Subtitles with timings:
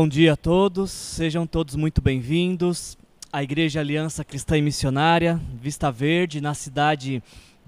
[0.00, 2.96] Bom dia a todos, sejam todos muito bem-vindos
[3.32, 7.20] à Igreja Aliança Cristã e Missionária Vista Verde, na cidade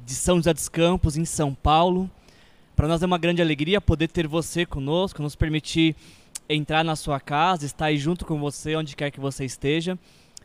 [0.07, 2.09] de São José dos Campos, em São Paulo.
[2.77, 5.97] Para nós é uma grande alegria poder ter você conosco, nos permitir
[6.49, 9.99] entrar na sua casa, estar aí junto com você, onde quer que você esteja.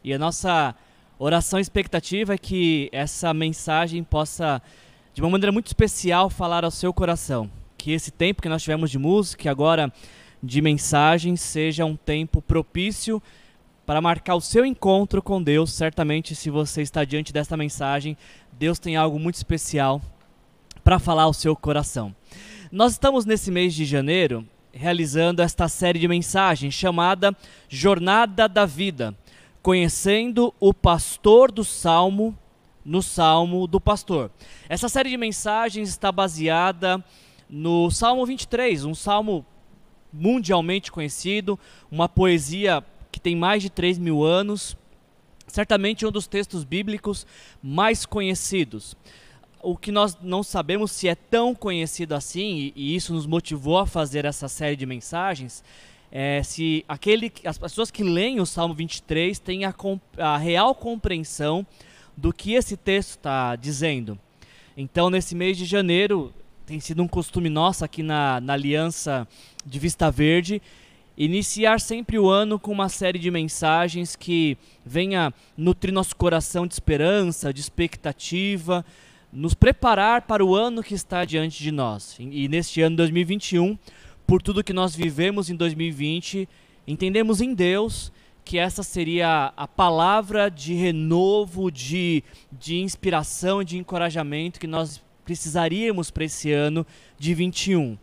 [0.04, 0.74] E a nossa
[1.20, 4.60] oração e expectativa é que essa mensagem possa,
[5.14, 7.48] de uma maneira muito especial, falar ao seu coração.
[7.78, 9.94] Que esse tempo que nós tivemos de música, agora
[10.46, 13.22] de mensagem, seja um tempo propício
[13.86, 15.74] para marcar o seu encontro com Deus.
[15.74, 18.16] Certamente, se você está diante desta mensagem,
[18.54, 20.02] Deus tem algo muito especial
[20.84, 22.16] para falar ao seu coração.
[22.72, 27.36] Nós estamos nesse mês de janeiro realizando esta série de mensagens chamada
[27.70, 29.16] Jornada da Vida,
[29.62, 32.38] conhecendo o pastor do Salmo
[32.84, 34.30] no Salmo do Pastor.
[34.70, 37.04] Essa série de mensagens está baseada
[37.50, 39.46] no Salmo 23, um salmo
[40.20, 41.60] mundialmente conhecido,
[41.92, 44.76] uma poesia que tem mais de 3 mil anos,
[45.48, 47.26] certamente um dos textos bíblicos
[47.62, 48.96] mais conhecidos.
[49.62, 53.88] O que nós não sabemos se é tão conhecido assim, e, isso nos motivou a
[53.88, 55.64] fazer essa série de mensagens,
[56.12, 59.74] é se aquele, as pessoas que leem o Salmo 23 têm a,
[60.18, 61.66] a real compreensão
[62.16, 64.18] do que esse texto está dizendo.
[64.78, 66.34] Então, nesse mês de janeiro,
[66.66, 69.28] tem sido um costume nosso aqui na, na Aliança
[69.64, 70.62] de Vista Verde
[71.18, 76.74] iniciar sempre o ano com uma série de mensagens que venha nutrir nosso coração de
[76.74, 78.84] esperança, de expectativa,
[79.32, 82.18] nos preparar para o ano que está diante de nós.
[82.20, 83.78] E, e neste ano 2021,
[84.26, 86.50] por tudo que nós vivemos em 2020,
[86.88, 88.12] entendemos em Deus
[88.44, 96.12] que essa seria a palavra de renovo, de, de inspiração, de encorajamento que nós precisaríamos
[96.12, 96.86] para esse ano
[97.18, 97.94] de 21.
[97.94, 97.98] Uh,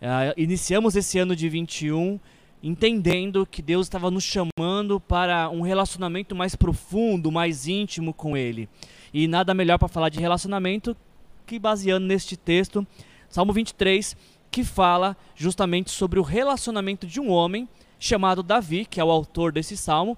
[0.00, 2.18] ah, iniciamos esse ano de 21
[2.62, 8.68] entendendo que Deus estava nos chamando para um relacionamento mais profundo, mais íntimo com Ele.
[9.12, 10.96] E nada melhor para falar de relacionamento
[11.44, 12.86] que baseando neste texto,
[13.28, 14.16] Salmo 23,
[14.50, 17.68] que fala justamente sobre o relacionamento de um homem
[17.98, 20.16] chamado Davi, que é o autor desse salmo,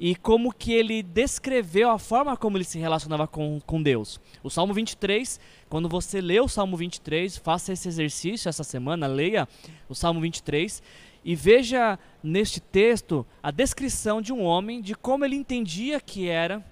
[0.00, 4.18] e como que ele descreveu a forma como ele se relacionava com, com Deus.
[4.42, 5.38] O Salmo 23,
[5.68, 9.46] quando você lê o Salmo 23, faça esse exercício essa semana, leia
[9.90, 10.82] o Salmo 23
[11.22, 16.64] e veja neste texto a descrição de um homem de como ele entendia que era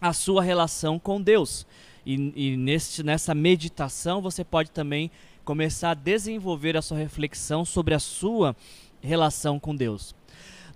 [0.00, 1.64] a sua relação com Deus.
[2.04, 5.08] E, e neste, nessa meditação você pode também
[5.44, 8.56] começar a desenvolver a sua reflexão sobre a sua
[9.00, 10.15] relação com Deus.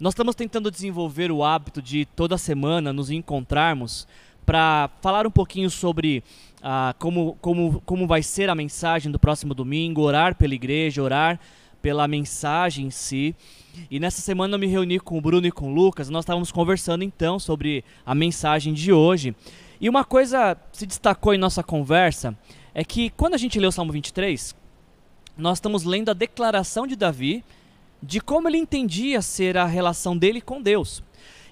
[0.00, 4.08] Nós estamos tentando desenvolver o hábito de toda semana nos encontrarmos
[4.46, 6.24] para falar um pouquinho sobre
[6.62, 11.38] ah, como, como, como vai ser a mensagem do próximo domingo, orar pela igreja, orar
[11.82, 13.36] pela mensagem em si.
[13.90, 16.50] E nessa semana eu me reuni com o Bruno e com o Lucas, nós estávamos
[16.50, 19.36] conversando então sobre a mensagem de hoje.
[19.78, 22.34] E uma coisa se destacou em nossa conversa
[22.72, 24.56] é que quando a gente lê o Salmo 23,
[25.36, 27.44] nós estamos lendo a declaração de Davi
[28.02, 31.02] de como ele entendia ser a relação dele com Deus.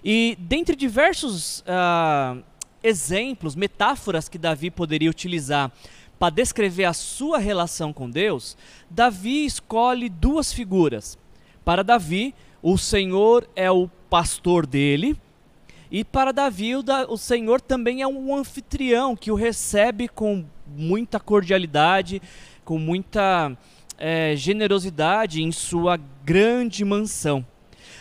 [0.05, 2.43] E dentre diversos uh,
[2.83, 5.73] exemplos, metáforas que Davi poderia utilizar
[6.19, 8.57] para descrever a sua relação com Deus,
[8.91, 11.17] Davi escolhe duas figuras.
[11.65, 15.17] Para Davi, o Senhor é o pastor dele,
[15.91, 16.73] e para Davi,
[17.09, 22.21] o, Senhor também é um anfitrião que o recebe com muita cordialidade,
[22.63, 23.57] com muita
[23.99, 27.45] é, generosidade em sua grande mansão.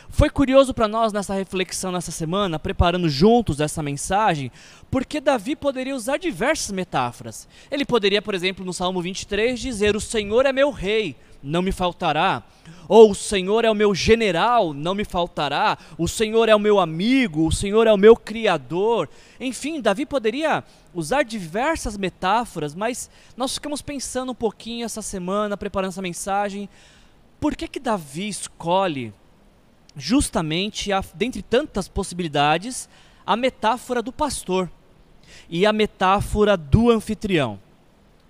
[0.09, 4.51] Foi curioso para nós nessa reflexão nessa semana, preparando juntos essa mensagem,
[4.89, 7.47] porque Davi poderia usar diversas metáforas.
[7.69, 11.71] Ele poderia, por exemplo, no Salmo 23 dizer: "O Senhor é meu rei, não me
[11.71, 12.43] faltará".
[12.87, 15.77] Ou "O Senhor é o meu general, não me faltará".
[15.97, 19.09] "O Senhor é o meu amigo, o Senhor é o meu criador".
[19.39, 25.89] Enfim, Davi poderia usar diversas metáforas, mas nós ficamos pensando um pouquinho essa semana, preparando
[25.89, 26.67] essa mensagem,
[27.39, 29.13] por que que Davi escolhe
[29.95, 32.87] justamente, a, dentre tantas possibilidades,
[33.25, 34.69] a metáfora do pastor
[35.49, 37.59] e a metáfora do anfitrião?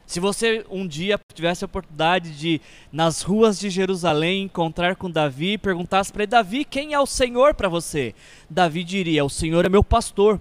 [0.07, 2.61] Se você um dia tivesse a oportunidade de,
[2.93, 7.05] nas ruas de Jerusalém, encontrar com Davi e perguntasse para ele, Davi, quem é o
[7.05, 8.15] Senhor para você?
[8.49, 10.39] Davi diria, o Senhor é meu pastor.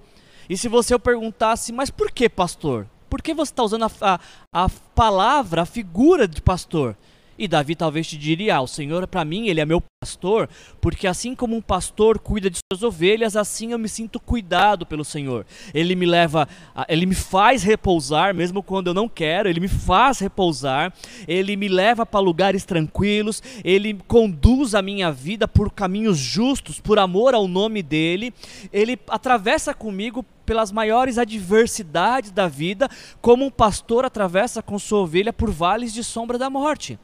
[0.49, 2.87] E se você perguntasse, mas por que pastor?
[3.11, 4.21] Por que você está usando a, a,
[4.53, 6.97] a, palavra, a figura de pastor?
[7.39, 10.49] E Davi talvez te diria: ah, o Senhor, para mim, ele é meu pastor,
[10.81, 15.05] porque assim como um pastor cuida de suas ovelhas, assim eu me sinto cuidado pelo
[15.05, 15.45] Senhor.
[15.75, 16.49] Ele me leva,
[16.89, 20.93] ele me faz repousar, mesmo quando eu não quero, ele me faz repousar,
[21.27, 26.99] ele me leva para lugares tranquilos, ele conduz a minha vida por caminhos justos, por
[26.99, 28.33] amor ao nome dele,
[28.73, 32.89] ele atravessa comigo pelas maiores adversidades da vida,
[33.21, 36.99] como um pastor atravessa com sua ovelha por vales de sombra da morte.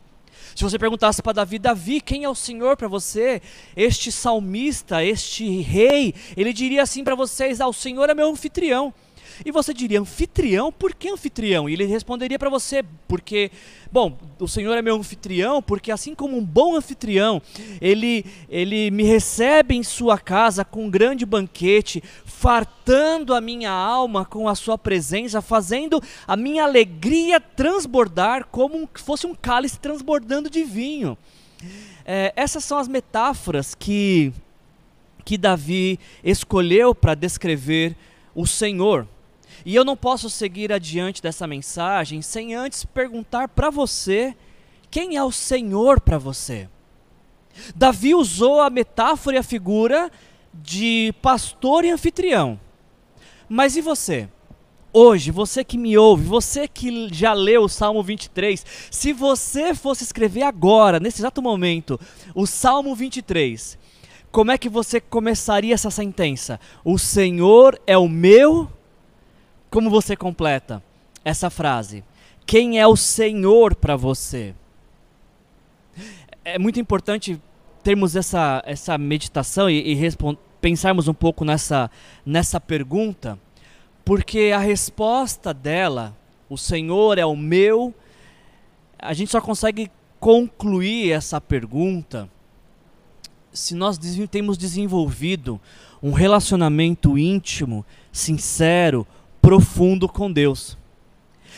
[0.55, 3.41] Se você perguntasse para Davi, Davi, quem é o Senhor para você?
[3.77, 8.93] Este salmista, este rei, ele diria assim para vocês: ah, o Senhor é meu anfitrião.
[9.45, 10.73] E você diria, anfitrião?
[10.73, 11.69] Por que anfitrião?
[11.69, 13.51] E ele responderia para você, porque,
[13.91, 17.41] bom, o Senhor é meu anfitrião, porque assim como um bom anfitrião,
[17.81, 24.25] ele, ele me recebe em sua casa com um grande banquete, fartando a minha alma
[24.25, 30.51] com a sua presença, fazendo a minha alegria transbordar como se fosse um cálice transbordando
[30.51, 31.17] de vinho.
[32.05, 34.33] É, essas são as metáforas que,
[35.25, 37.97] que Davi escolheu para descrever
[38.35, 39.07] o Senhor.
[39.65, 44.35] E eu não posso seguir adiante dessa mensagem sem antes perguntar para você
[44.91, 46.69] quem é o Senhor para você.
[47.75, 50.11] Davi usou a metáfora e a figura
[50.53, 52.59] de pastor e anfitrião.
[53.49, 54.29] Mas e você?
[54.95, 60.05] Hoje, você que me ouve, você que já leu o Salmo 23, se você fosse
[60.05, 61.99] escrever agora, nesse exato momento,
[62.35, 63.79] o Salmo 23,
[64.31, 66.61] como é que você começaria essa sentença?
[66.85, 68.69] O Senhor é o meu
[69.73, 70.83] como você completa
[71.25, 72.05] essa frase?
[72.45, 74.55] Quem é o Senhor para você?
[76.45, 77.41] É muito importante
[77.83, 80.11] termos essa, essa meditação e, e
[80.61, 81.91] pensarmos um pouco nessa,
[82.25, 83.39] nessa pergunta,
[84.05, 86.15] porque a resposta dela,
[86.51, 87.95] o Senhor é o meu,
[88.99, 89.91] a gente só consegue
[90.21, 92.29] concluir essa pergunta
[93.55, 93.99] se nós
[94.31, 95.59] temos desenvolvido
[96.03, 99.07] um relacionamento íntimo, sincero,
[99.43, 100.79] profundo com Deus.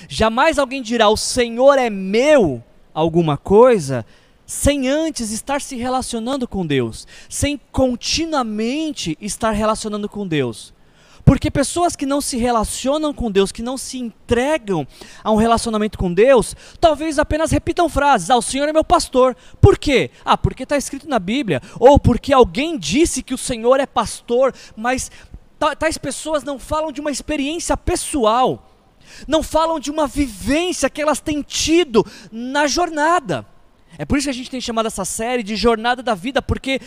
[0.08, 4.04] Jamais alguém dirá: O Senhor é meu alguma coisa,
[4.46, 10.72] sem antes estar se relacionando com Deus, sem continuamente estar relacionando com Deus.
[11.24, 14.86] Porque pessoas que não se relacionam com Deus, que não se entregam
[15.22, 19.34] a um relacionamento com Deus, talvez apenas repitam frases: Ah, o Senhor é meu pastor.
[19.60, 20.10] Por quê?
[20.22, 21.62] Ah, porque está escrito na Bíblia.
[21.80, 25.10] Ou porque alguém disse que o Senhor é pastor, mas
[25.78, 28.70] tais pessoas não falam de uma experiência pessoal,
[29.26, 33.46] não falam de uma vivência que elas têm tido na jornada.
[33.96, 36.80] É por isso que a gente tem chamado essa série de Jornada da Vida, porque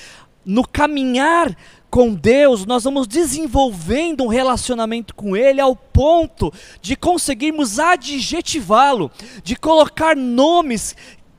[0.45, 1.55] no caminhar
[1.89, 9.11] com Deus, nós vamos desenvolvendo um relacionamento com Ele ao ponto de conseguirmos adjetivá-lo,
[9.43, 10.95] de colocar nomes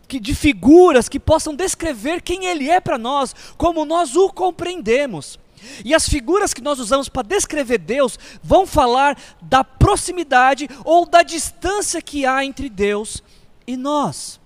[0.06, 5.38] que, de figuras que possam descrever quem Ele é para nós, como nós o compreendemos.
[5.84, 11.22] E as figuras que nós usamos para descrever Deus vão falar da proximidade ou da
[11.22, 13.22] distância que há entre Deus
[13.66, 14.40] e nós.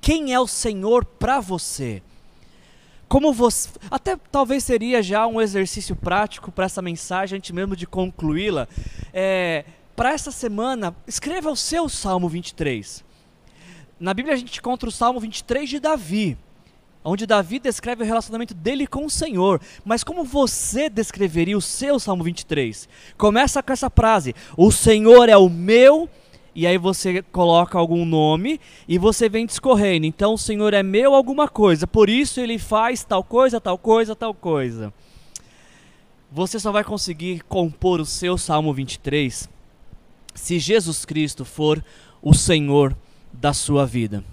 [0.00, 2.02] Quem é o Senhor para você?
[3.08, 7.86] Como você, até talvez seria já um exercício prático para essa mensagem, antes mesmo de
[7.86, 8.66] concluí-la.
[9.12, 9.64] É,
[9.94, 13.04] para essa semana, escreva o seu Salmo 23.
[14.00, 16.36] Na Bíblia a gente encontra o Salmo 23 de Davi
[17.04, 19.60] onde Davi descreve o relacionamento dele com o Senhor.
[19.84, 22.88] Mas como você descreveria o seu Salmo 23?
[23.18, 26.08] Começa com essa frase: O Senhor é o meu.
[26.56, 30.06] E aí você coloca algum nome e você vem discorrendo.
[30.06, 34.14] Então o Senhor é meu alguma coisa, por isso ele faz tal coisa, tal coisa,
[34.14, 34.94] tal coisa.
[36.30, 39.48] Você só vai conseguir compor o seu Salmo 23
[40.32, 41.84] se Jesus Cristo for
[42.22, 42.96] o Senhor
[43.32, 44.24] da sua vida.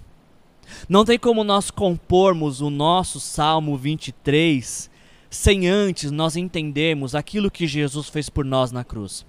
[0.88, 4.90] Não tem como nós compormos o nosso Salmo 23
[5.32, 9.24] sem antes nós entendermos aquilo que Jesus fez por nós na cruz.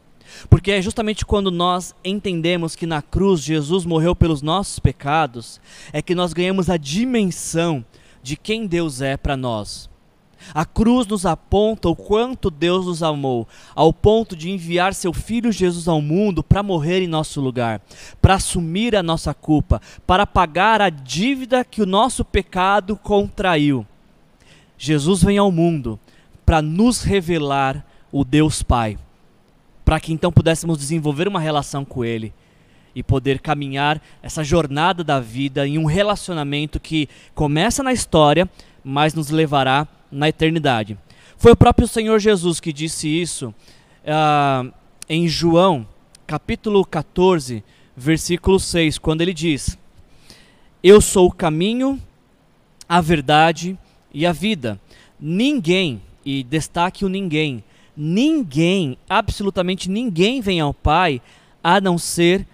[0.50, 6.02] Porque é justamente quando nós entendemos que na cruz Jesus morreu pelos nossos pecados, é
[6.02, 7.86] que nós ganhamos a dimensão
[8.22, 9.90] de quem Deus é para nós.
[10.54, 15.52] A cruz nos aponta o quanto Deus nos amou, ao ponto de enviar seu Filho
[15.52, 17.82] Jesus ao mundo para morrer em nosso lugar,
[18.22, 23.86] para assumir a nossa culpa, para pagar a dívida que o nosso pecado contraiu.
[24.78, 26.00] Jesus vem ao mundo
[26.46, 28.98] para nos revelar o Deus Pai,
[29.86, 32.34] para que então pudéssemos desenvolver uma relação com Ele
[32.96, 38.50] e poder caminhar essa jornada da vida em um relacionamento que começa na história,
[38.84, 40.98] mas nos levará na eternidade.
[41.38, 43.54] Foi o próprio Senhor Jesus que disse isso
[44.04, 44.72] uh,
[45.10, 45.86] em João,
[46.26, 47.64] capítulo 14,
[47.98, 49.78] versículo 6, quando ele diz:
[50.82, 52.00] Eu sou o caminho,
[52.88, 53.78] a verdade
[54.14, 54.80] e a vida.
[55.20, 57.64] Ninguém, e destaque o ninguém,
[57.96, 61.22] ninguém, absolutamente ninguém vem ao Pai
[61.64, 62.46] a não ser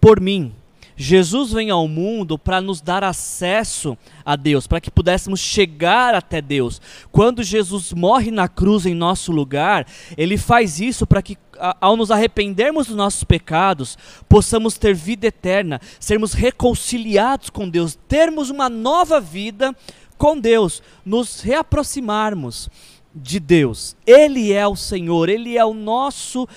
[0.00, 0.52] por mim.
[1.00, 6.42] Jesus vem ao mundo para nos dar acesso a Deus, para que pudéssemos chegar até
[6.42, 6.80] Deus.
[7.12, 9.86] Quando Jesus morre na cruz em nosso lugar,
[10.16, 11.38] ele faz isso para que,
[11.80, 13.96] ao nos arrependermos dos nossos pecados,
[14.28, 19.72] possamos ter vida eterna, sermos reconciliados com Deus, termos uma nova vida
[20.16, 22.68] com Deus, nos reaproximarmos
[23.14, 23.96] de Deus.
[24.06, 26.48] Ele é o Senhor, Ele é o nosso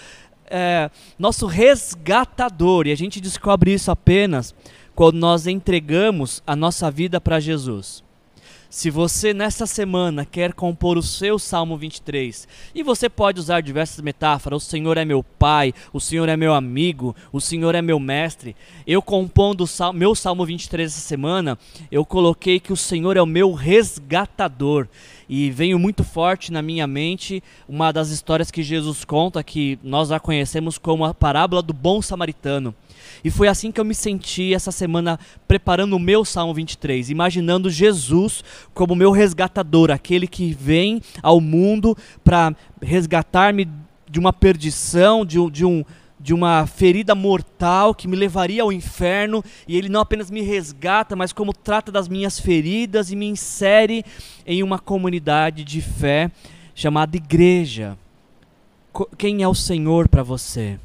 [0.51, 2.87] é, nosso resgatador.
[2.87, 4.53] E a gente descobre isso apenas
[4.93, 8.03] quando nós entregamos a nossa vida para Jesus.
[8.71, 13.99] Se você nessa semana quer compor o seu Salmo 23, e você pode usar diversas
[13.99, 17.99] metáforas, o Senhor é meu pai, o Senhor é meu amigo, o Senhor é meu
[17.99, 18.55] mestre.
[18.87, 21.59] Eu compondo o meu Salmo 23 essa semana,
[21.91, 24.87] eu coloquei que o Senhor é o meu resgatador.
[25.27, 30.13] E veio muito forte na minha mente uma das histórias que Jesus conta, que nós
[30.13, 32.73] a conhecemos como a parábola do bom samaritano.
[33.23, 37.69] E foi assim que eu me senti essa semana preparando o meu Salmo 23, imaginando
[37.69, 43.67] Jesus como meu resgatador, aquele que vem ao mundo para resgatar-me
[44.09, 45.83] de uma perdição, de, de um
[46.21, 51.15] de uma ferida mortal que me levaria ao inferno, e ele não apenas me resgata,
[51.15, 54.05] mas como trata das minhas feridas e me insere
[54.45, 56.29] em uma comunidade de fé
[56.75, 57.97] chamada igreja.
[59.17, 60.79] Quem é o Senhor para você?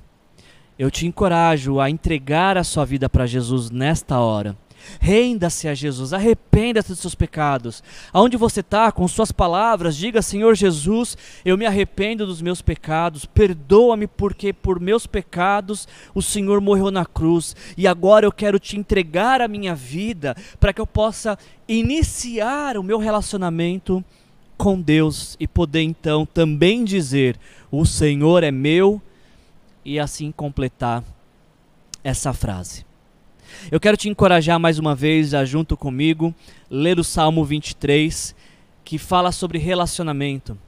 [0.78, 4.56] Eu te encorajo a entregar a sua vida para Jesus nesta hora.
[5.00, 7.82] Renda-se a Jesus, arrependa-se dos seus pecados.
[8.12, 13.24] Aonde você está, com suas palavras, diga: Senhor Jesus, eu me arrependo dos meus pecados,
[13.24, 18.76] perdoa-me, porque por meus pecados o Senhor morreu na cruz e agora eu quero te
[18.76, 24.04] entregar a minha vida para que eu possa iniciar o meu relacionamento
[24.56, 27.36] com Deus e poder então também dizer:
[27.70, 29.00] O Senhor é meu,
[29.86, 31.04] e assim completar
[32.02, 32.84] essa frase.
[33.70, 36.34] Eu quero te encorajar mais uma vez a, junto comigo,
[36.68, 38.34] ler o Salmo 23,
[38.84, 40.58] que fala sobre relacionamento.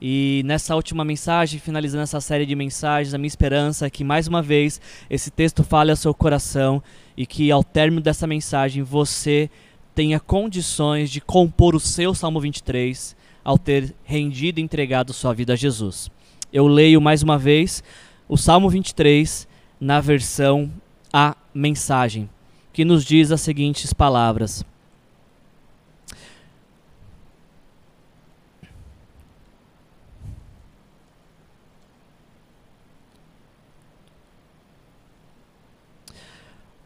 [0.00, 4.26] E nessa última mensagem, finalizando essa série de mensagens, a minha esperança é que mais
[4.26, 4.80] uma vez
[5.10, 6.82] esse texto fale ao seu coração
[7.14, 9.50] e que ao término dessa mensagem você
[9.94, 15.52] tenha condições de compor o seu Salmo 23 ao ter rendido e entregado sua vida
[15.52, 16.10] a Jesus.
[16.52, 17.82] Eu leio mais uma vez
[18.28, 19.46] o Salmo 23
[19.80, 20.70] na versão
[21.12, 22.28] A Mensagem
[22.74, 24.64] que nos diz as seguintes palavras: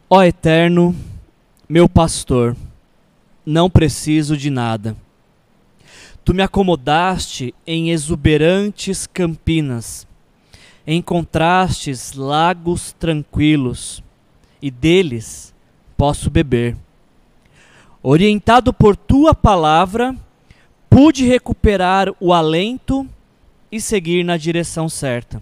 [0.07, 0.95] Ó Eterno,
[1.67, 2.55] meu pastor,
[3.43, 4.95] não preciso de nada.
[6.23, 10.05] Tu me acomodaste em exuberantes campinas,
[10.95, 14.03] encontrastes lagos tranquilos,
[14.61, 15.53] e deles
[15.95, 16.75] posso beber.
[18.01, 20.15] Orientado por tua palavra,
[20.89, 23.07] pude recuperar o alento
[23.71, 25.41] e seguir na direção certa.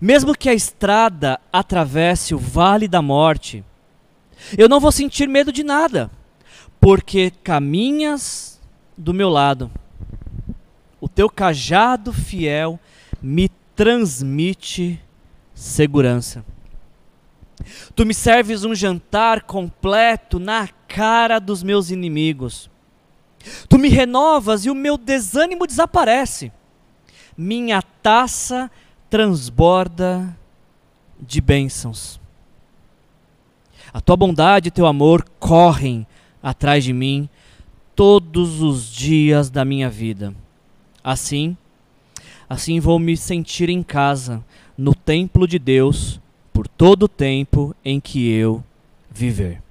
[0.00, 3.64] Mesmo que a estrada atravesse o vale da morte,
[4.56, 6.10] eu não vou sentir medo de nada,
[6.80, 8.60] porque caminhas
[8.96, 9.70] do meu lado.
[11.00, 12.78] O teu cajado fiel
[13.20, 15.00] me transmite
[15.54, 16.44] segurança.
[17.94, 22.70] Tu me serves um jantar completo na cara dos meus inimigos.
[23.68, 26.52] Tu me renovas e o meu desânimo desaparece.
[27.36, 28.70] Minha taça
[29.08, 30.36] transborda
[31.20, 32.20] de bênçãos.
[33.92, 36.06] A tua bondade e teu amor correm
[36.42, 37.28] atrás de mim
[37.94, 40.34] todos os dias da minha vida.
[41.04, 41.56] Assim,
[42.52, 44.44] assim vou me sentir em casa,
[44.76, 46.20] no templo de Deus
[46.52, 48.62] por todo o tempo em que eu
[49.10, 49.62] viver.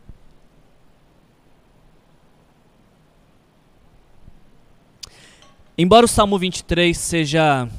[5.77, 7.69] Embora o Salmo 23 seja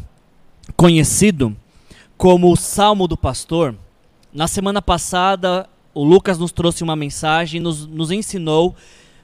[0.76, 1.56] conhecido
[2.16, 3.74] como o Salmo do Pastor,
[4.32, 8.74] na semana passada o Lucas nos trouxe uma mensagem e nos, nos ensinou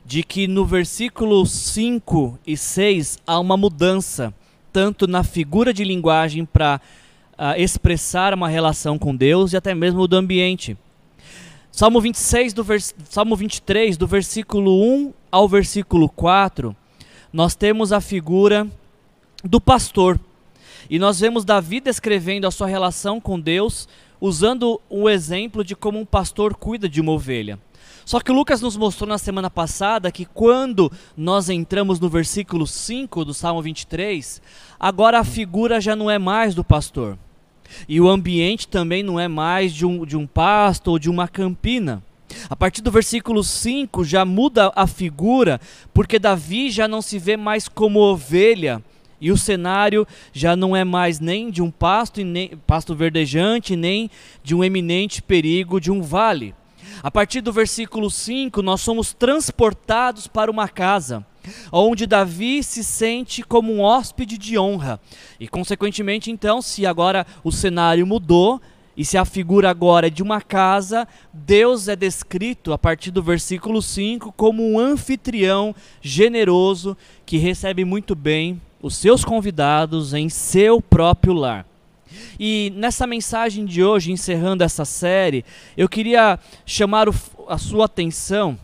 [0.04, 4.34] de que no versículo 5 e 6 há uma mudança,
[4.78, 6.80] tanto na figura de linguagem para
[7.32, 10.78] uh, expressar uma relação com Deus e até mesmo do ambiente.
[11.72, 12.64] Salmo 26 do
[13.10, 16.76] Salmo 23 do versículo 1 ao versículo 4,
[17.32, 18.68] nós temos a figura
[19.42, 20.20] do pastor.
[20.88, 23.88] E nós vemos Davi descrevendo a sua relação com Deus,
[24.20, 27.58] usando o exemplo de como um pastor cuida de uma ovelha.
[28.08, 32.66] Só que o Lucas nos mostrou na semana passada que quando nós entramos no versículo
[32.66, 34.40] 5 do Salmo 23,
[34.80, 37.18] agora a figura já não é mais do pastor.
[37.86, 41.28] E o ambiente também não é mais de um, de um pasto ou de uma
[41.28, 42.02] campina.
[42.48, 45.60] A partir do versículo 5 já muda a figura,
[45.92, 48.82] porque Davi já não se vê mais como ovelha,
[49.20, 54.10] e o cenário já não é mais nem de um pasto, nem, pasto verdejante, nem
[54.42, 56.54] de um eminente perigo de um vale.
[57.02, 61.24] A partir do versículo 5, nós somos transportados para uma casa,
[61.70, 65.00] onde Davi se sente como um hóspede de honra.
[65.38, 68.60] E, consequentemente, então, se agora o cenário mudou,
[68.96, 73.22] e se a figura agora é de uma casa, Deus é descrito a partir do
[73.22, 80.82] versículo 5 como um anfitrião generoso que recebe muito bem os seus convidados em seu
[80.82, 81.64] próprio lar.
[82.38, 85.44] E nessa mensagem de hoje, encerrando essa série,
[85.76, 87.14] eu queria chamar o,
[87.48, 88.58] a sua atenção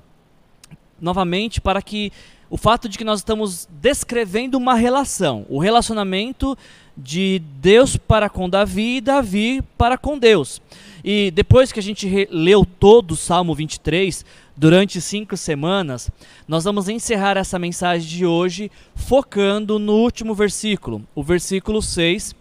[1.01, 2.13] novamente para que
[2.49, 6.57] o fato de que nós estamos descrevendo uma relação, o relacionamento
[6.97, 10.63] de Deus para com Davi e Davi para com Deus.
[11.03, 14.25] E depois que a gente leu todo o Salmo 23,
[14.57, 16.11] durante cinco semanas,
[16.47, 22.35] nós vamos encerrar essa mensagem de hoje focando no último versículo, o versículo 6,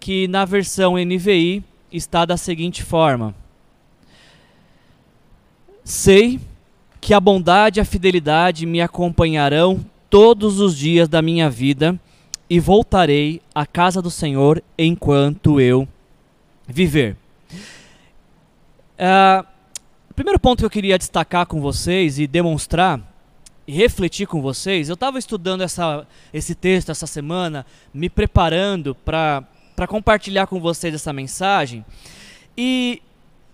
[0.00, 1.62] que na versão NVI
[1.92, 3.34] está da seguinte forma:
[5.84, 6.40] Sei
[7.00, 11.98] que a bondade e a fidelidade me acompanharão todos os dias da minha vida
[12.50, 15.86] e voltarei à casa do Senhor enquanto eu
[16.66, 17.16] viver.
[18.98, 19.46] Uh,
[20.14, 23.00] primeiro ponto que eu queria destacar com vocês e demonstrar
[23.66, 29.44] e refletir com vocês, eu estava estudando essa, esse texto essa semana, me preparando para
[29.86, 31.84] compartilhar com vocês essa mensagem,
[32.56, 33.02] e,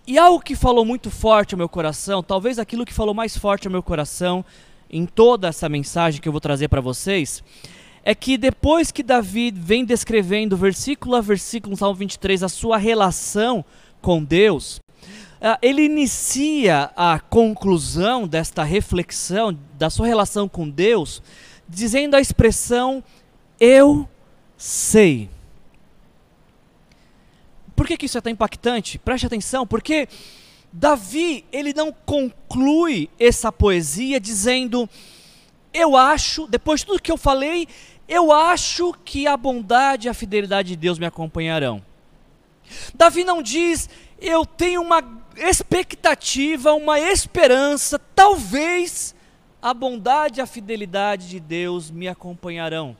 [0.06, 3.66] e algo que falou muito forte ao meu coração, talvez aquilo que falou mais forte
[3.66, 4.44] ao meu coração
[4.90, 7.42] em toda essa mensagem que eu vou trazer para vocês,
[8.04, 12.76] é que depois que Davi vem descrevendo versículo a versículo no Salmo 23 a sua
[12.76, 13.64] relação
[14.00, 14.80] com Deus,
[15.40, 21.22] ah, ele inicia a conclusão desta reflexão, da sua relação com Deus,
[21.68, 23.02] dizendo a expressão
[23.60, 24.08] eu
[24.56, 25.28] sei.
[27.74, 28.98] Por que, que isso é tão impactante?
[28.98, 30.08] Preste atenção, porque
[30.72, 34.88] Davi, ele não conclui essa poesia dizendo,
[35.72, 37.68] eu acho, depois de tudo que eu falei,
[38.08, 41.80] eu acho que a bondade e a fidelidade de Deus me acompanharão.
[42.94, 43.88] Davi não diz,
[44.20, 45.02] eu tenho uma
[45.36, 49.14] expectativa, uma esperança, talvez
[49.60, 52.96] a bondade e a fidelidade de Deus me acompanharão.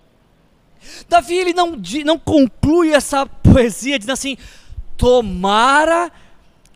[1.09, 4.37] Davi ele não, não conclui essa poesia dizendo assim:
[4.97, 6.11] tomara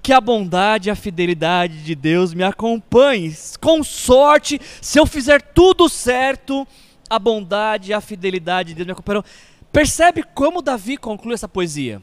[0.02, 3.34] que a bondade e a fidelidade de Deus me acompanhem.
[3.60, 6.66] Com sorte, se eu fizer tudo certo,
[7.10, 9.24] a bondade e a fidelidade de Deus me acompanharão.
[9.70, 12.00] Percebe como Davi conclui essa poesia?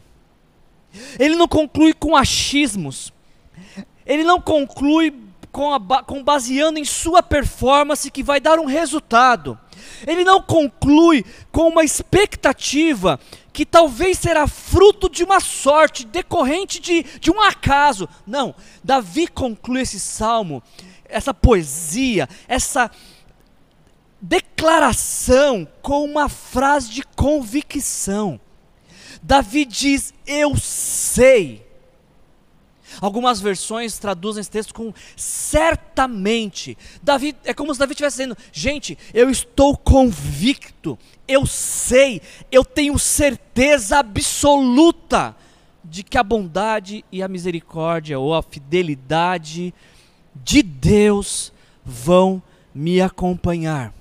[1.19, 3.12] Ele não conclui com achismos.
[4.06, 5.13] Ele não conclui
[5.51, 9.58] com, a, com baseando em sua performance que vai dar um resultado.
[10.06, 13.19] Ele não conclui com uma expectativa
[13.56, 18.08] que talvez será fruto de uma sorte decorrente de, de um acaso.
[18.28, 20.62] Não, Davi conclui esse salmo,
[21.06, 22.91] essa poesia, essa
[24.22, 28.38] declaração com uma frase de convicção.
[29.24, 31.64] Davi diz: Eu sei.
[33.01, 36.77] Algumas versões traduzem esse texto com certamente.
[37.01, 42.97] Davi é como se Davi estivesse dizendo: gente, eu estou convicto, eu sei, eu tenho
[42.97, 45.36] certeza absoluta
[45.84, 49.73] de que a bondade e a misericórdia ou a fidelidade
[50.36, 51.53] de Deus
[51.84, 52.41] vão
[52.73, 53.93] me acompanhar.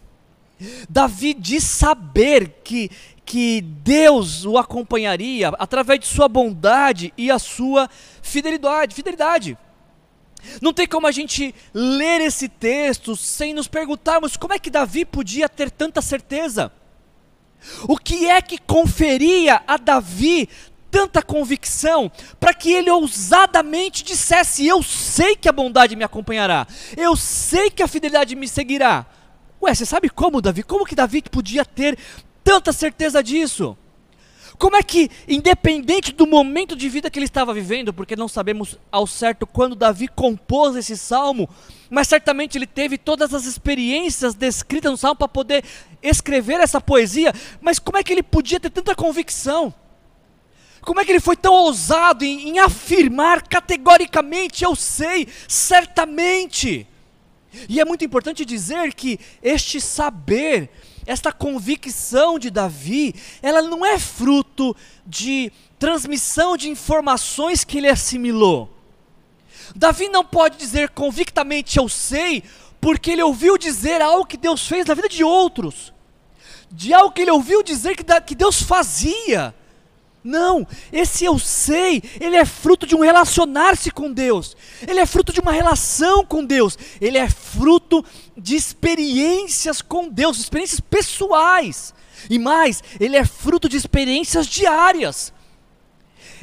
[0.89, 2.91] Davi diz saber que,
[3.25, 7.89] que Deus o acompanharia através de sua bondade e a sua
[8.23, 8.95] fidelidade.
[8.95, 9.59] Fidelidade.
[10.61, 15.05] Não tem como a gente ler esse texto sem nos perguntarmos como é que Davi
[15.05, 16.71] podia ter tanta certeza.
[17.89, 20.49] O que é que conferia a Davi
[20.91, 27.17] tanta convicção para que ele ousadamente dissesse: Eu sei que a bondade me acompanhará, eu
[27.17, 29.07] sei que a fidelidade me seguirá.
[29.63, 30.63] Ué, você sabe como, Davi?
[30.63, 31.99] Como que Davi podia ter
[32.45, 33.77] tanta certeza disso?
[34.57, 38.79] Como é que, independente do momento de vida que ele estava vivendo, porque não sabemos
[38.93, 41.49] ao certo quando Davi compôs esse salmo,
[41.91, 45.65] mas certamente ele teve todas as experiências descritas no salmo para poder
[46.01, 49.75] escrever essa poesia, mas como é que ele podia ter tanta convicção?
[50.83, 56.87] Como é que ele foi tão ousado em, em afirmar categoricamente, eu sei, certamente?
[57.69, 60.71] E é muito importante dizer que este saber,
[61.07, 64.75] esta convicção de Davi, ela não é fruto
[65.07, 68.71] de transmissão de informações que ele assimilou.
[69.75, 72.43] Davi não pode dizer convictamente eu sei,
[72.81, 75.93] porque ele ouviu dizer algo que Deus fez na vida de outros,
[76.71, 79.55] de algo que ele ouviu dizer que Deus fazia.
[80.25, 84.57] Não, esse eu sei, ele é fruto de um relacionar-se com Deus,
[84.89, 88.03] ele é fruto de uma relação com Deus, ele é fruto
[88.35, 91.93] de experiências com Deus, experiências pessoais,
[92.31, 95.31] e mais, ele é fruto de experiências diárias.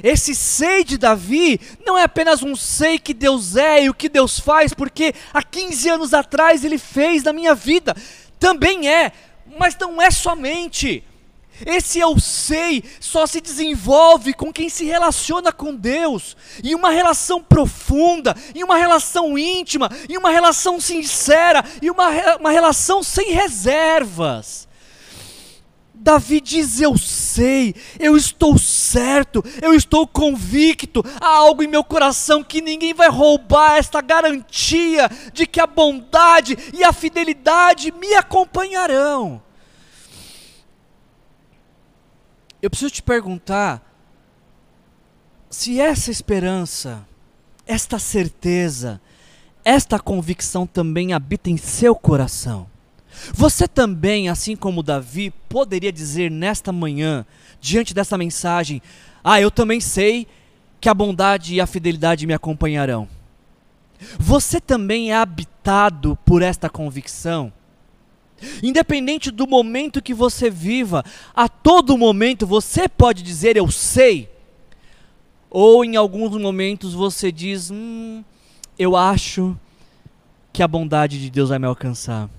[0.03, 4.07] Esse sei de Davi não é apenas um sei que Deus é e o que
[4.07, 7.95] Deus faz, porque há 15 anos atrás ele fez na minha vida,
[8.39, 9.11] também é,
[9.57, 11.03] mas não é somente.
[11.65, 17.41] Esse eu sei só se desenvolve com quem se relaciona com Deus, em uma relação
[17.41, 24.67] profunda, em uma relação íntima, em uma relação sincera, em uma, uma relação sem reservas.
[26.01, 32.43] Davi diz: Eu sei, eu estou certo, eu estou convicto, há algo em meu coração
[32.43, 39.41] que ninguém vai roubar esta garantia de que a bondade e a fidelidade me acompanharão.
[42.61, 43.81] Eu preciso te perguntar
[45.49, 47.05] se essa esperança,
[47.65, 49.01] esta certeza,
[49.65, 52.67] esta convicção também habita em seu coração.
[53.33, 57.25] Você também, assim como Davi, poderia dizer nesta manhã,
[57.59, 58.81] diante dessa mensagem:
[59.23, 60.25] Ah, eu também sei
[60.79, 63.07] que a bondade e a fidelidade me acompanharão.
[64.17, 67.51] Você também é habitado por esta convicção?
[68.63, 71.03] Independente do momento que você viva,
[71.35, 74.29] a todo momento você pode dizer eu sei.
[75.49, 78.23] Ou em alguns momentos você diz, hum,
[78.79, 79.57] eu acho
[80.53, 82.29] que a bondade de Deus vai me alcançar.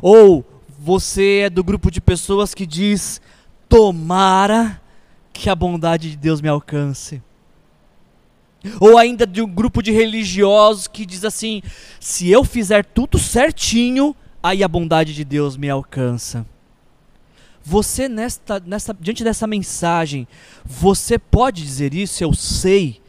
[0.00, 0.44] Ou
[0.78, 3.20] você é do grupo de pessoas que diz,
[3.68, 4.80] tomara
[5.32, 7.22] que a bondade de Deus me alcance.
[8.80, 11.62] Ou ainda de um grupo de religiosos que diz assim:
[12.00, 16.46] se eu fizer tudo certinho, aí a bondade de Deus me alcança.
[17.62, 20.28] Você nesta, nesta, diante dessa mensagem,
[20.64, 22.22] você pode dizer isso?
[22.22, 23.02] Eu sei.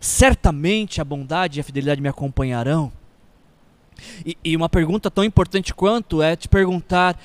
[0.00, 2.92] Certamente a bondade e a fidelidade me acompanharão.
[4.24, 7.20] E, e uma pergunta tão importante quanto é te perguntar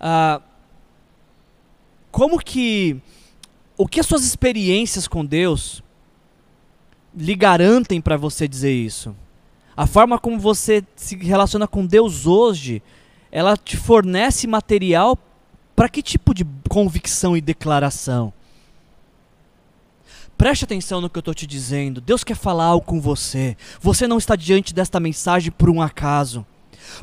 [0.00, 0.40] ah,
[2.10, 3.00] como que
[3.76, 5.83] o que as suas experiências com Deus
[7.16, 9.14] lhe garantem para você dizer isso.
[9.76, 12.82] A forma como você se relaciona com Deus hoje,
[13.30, 15.18] ela te fornece material
[15.74, 18.32] para que tipo de convicção e declaração?
[20.36, 22.00] Preste atenção no que eu estou te dizendo.
[22.00, 23.56] Deus quer falar algo com você.
[23.80, 26.44] Você não está diante desta mensagem por um acaso.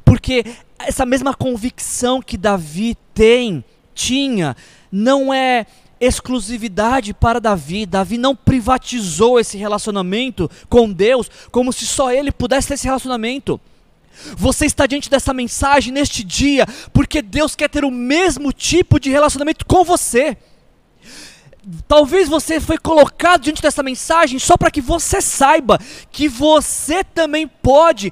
[0.03, 0.45] Porque
[0.79, 4.55] essa mesma convicção que Davi tem, tinha,
[4.91, 5.65] não é
[6.01, 7.85] exclusividade para Davi.
[7.85, 13.61] Davi não privatizou esse relacionamento com Deus como se só ele pudesse ter esse relacionamento.
[14.35, 19.11] Você está diante dessa mensagem neste dia porque Deus quer ter o mesmo tipo de
[19.11, 20.35] relacionamento com você.
[21.87, 25.79] Talvez você foi colocado diante dessa mensagem só para que você saiba
[26.11, 28.11] que você também pode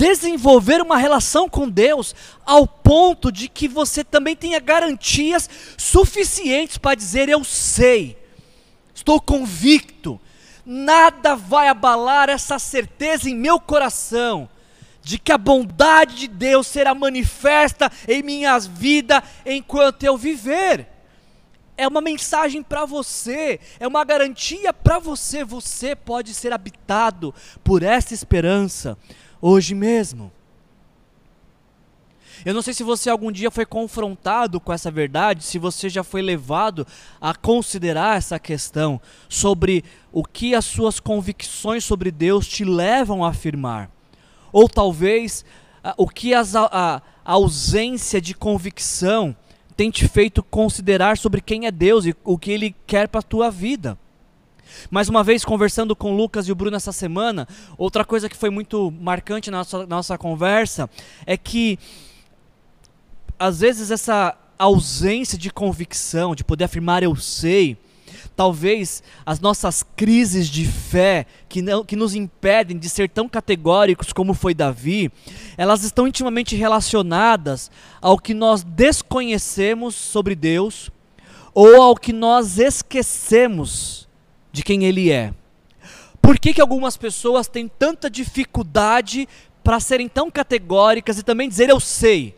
[0.00, 2.14] desenvolver uma relação com Deus
[2.46, 8.16] ao ponto de que você também tenha garantias suficientes para dizer: Eu sei,
[8.94, 10.18] estou convicto,
[10.64, 14.48] nada vai abalar essa certeza em meu coração
[15.02, 20.88] de que a bondade de Deus será manifesta em minha vida enquanto eu viver
[21.76, 25.42] é uma mensagem para você, é uma garantia para você.
[25.42, 27.34] Você pode ser habitado
[27.64, 28.98] por essa esperança
[29.40, 30.32] hoje mesmo.
[32.44, 36.02] Eu não sei se você algum dia foi confrontado com essa verdade, se você já
[36.02, 36.86] foi levado
[37.20, 43.28] a considerar essa questão sobre o que as suas convicções sobre Deus te levam a
[43.28, 43.90] afirmar.
[44.52, 45.44] Ou talvez
[45.98, 49.36] o que as, a, a ausência de convicção
[49.76, 53.22] tem te feito considerar sobre quem é Deus e o que Ele quer para a
[53.22, 53.98] tua vida.
[54.90, 58.36] Mais uma vez, conversando com o Lucas e o Bruno essa semana, outra coisa que
[58.36, 60.88] foi muito marcante na nossa, nossa conversa
[61.26, 61.78] é que,
[63.38, 67.78] às vezes, essa ausência de convicção, de poder afirmar eu sei,
[68.36, 74.12] talvez as nossas crises de fé que, não, que nos impedem de ser tão categóricos
[74.12, 75.10] como foi Davi,
[75.56, 80.90] elas estão intimamente relacionadas ao que nós desconhecemos sobre Deus
[81.54, 84.08] ou ao que nós esquecemos
[84.52, 85.32] de quem Ele é.
[86.20, 89.28] Por que, que algumas pessoas têm tanta dificuldade
[89.62, 92.36] para serem tão categóricas e também dizer eu sei?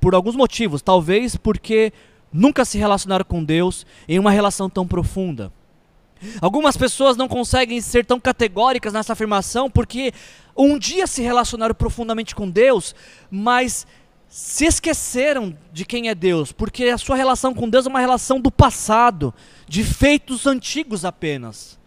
[0.00, 0.82] Por alguns motivos.
[0.82, 1.92] Talvez porque
[2.32, 5.52] nunca se relacionaram com Deus em uma relação tão profunda.
[6.40, 10.12] Algumas pessoas não conseguem ser tão categóricas nessa afirmação porque
[10.56, 12.94] um dia se relacionaram profundamente com Deus,
[13.30, 13.86] mas
[14.36, 18.40] se esqueceram de quem é Deus, porque a sua relação com Deus é uma relação
[18.40, 19.32] do passado,
[19.68, 21.78] de feitos antigos apenas.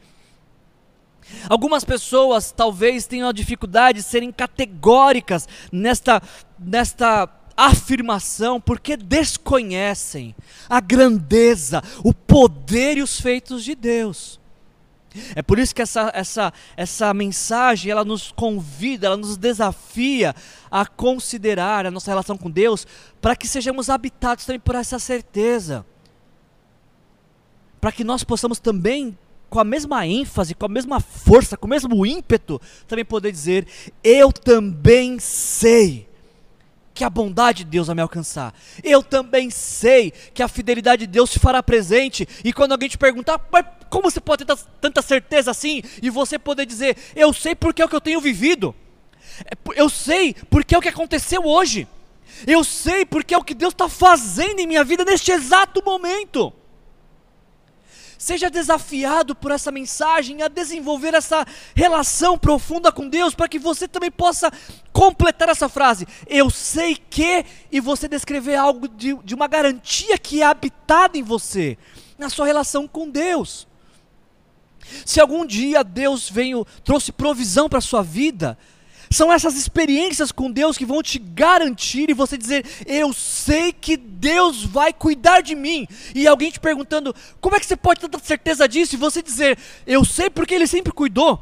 [1.49, 6.23] Algumas pessoas talvez tenham a dificuldade de serem categóricas nesta,
[6.57, 10.33] nesta afirmação, porque desconhecem
[10.69, 14.39] a grandeza, o poder e os feitos de Deus.
[15.35, 20.35] É por isso que essa, essa, essa mensagem ela nos convida, ela nos desafia
[20.69, 22.85] a considerar a nossa relação com Deus
[23.21, 25.85] para que sejamos habitados também por essa certeza.
[27.79, 29.17] Para que nós possamos também,
[29.49, 33.67] com a mesma ênfase, com a mesma força, com o mesmo ímpeto, também poder dizer:
[34.03, 36.07] Eu também sei
[36.97, 38.51] que a bondade de Deus vai me alcançar.
[38.83, 42.27] Eu também sei que a fidelidade de Deus se fará presente.
[42.43, 43.39] E quando alguém te perguntar,
[43.87, 45.83] como você pode ter tanta certeza assim?
[46.01, 48.73] E você poder dizer, eu sei porque é o que eu tenho vivido.
[49.45, 51.87] É eu sei porque é o que aconteceu hoje.
[52.47, 56.51] Eu sei porque é o que Deus está fazendo em minha vida neste exato momento.
[58.17, 63.87] Seja desafiado por essa mensagem a desenvolver essa relação profunda com Deus, para que você
[63.87, 64.51] também possa
[64.91, 66.07] completar essa frase.
[66.25, 71.23] Eu sei que, e você descrever algo de, de uma garantia que é habitada em
[71.23, 71.77] você,
[72.17, 73.67] na sua relação com Deus.
[75.05, 78.57] Se algum dia Deus veio, trouxe provisão para a sua vida,
[79.09, 83.97] são essas experiências com Deus que vão te garantir e você dizer: Eu sei que
[83.97, 85.87] Deus vai cuidar de mim.
[86.13, 88.95] E alguém te perguntando: Como é que você pode ter tanta certeza disso?
[88.95, 91.41] E você dizer: Eu sei porque Ele sempre cuidou.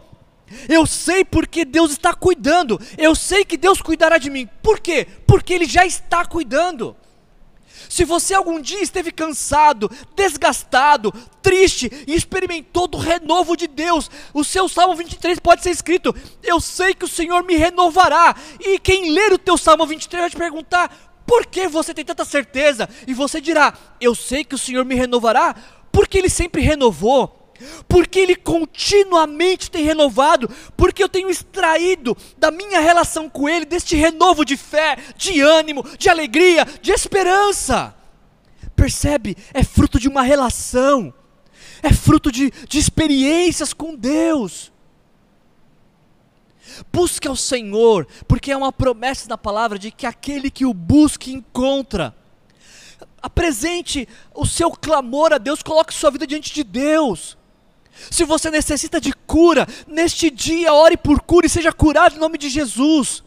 [0.70, 2.80] Eu sei porque Deus está cuidando.
[2.98, 4.48] Eu sei que Deus cuidará de mim.
[4.62, 5.08] Por quê?
[5.26, 6.96] Porque Ele já está cuidando.
[7.90, 14.44] Se você algum dia esteve cansado, desgastado, triste e experimentou do renovo de Deus, o
[14.44, 18.36] seu Salmo 23 pode ser escrito: Eu sei que o Senhor me renovará.
[18.60, 22.26] E quem ler o teu Salmo 23 vai te perguntar: Por que você tem tanta
[22.26, 22.90] certeza?
[23.08, 25.56] E você dirá: Eu sei que o Senhor me renovará,
[25.92, 27.45] porque Ele sempre renovou
[27.88, 33.96] porque Ele continuamente tem renovado, porque eu tenho extraído da minha relação com Ele, deste
[33.96, 37.96] renovo de fé, de ânimo, de alegria, de esperança.
[38.76, 39.38] Percebe?
[39.54, 41.14] É fruto de uma relação,
[41.82, 44.72] é fruto de, de experiências com Deus.
[46.92, 51.30] Busque ao Senhor, porque é uma promessa da palavra de que aquele que o busca
[51.30, 52.16] encontra.
[53.22, 57.38] Apresente o seu clamor a Deus, coloque sua vida diante de Deus.
[58.10, 62.38] Se você necessita de cura, neste dia ore por cura e seja curado em nome
[62.38, 63.24] de Jesus.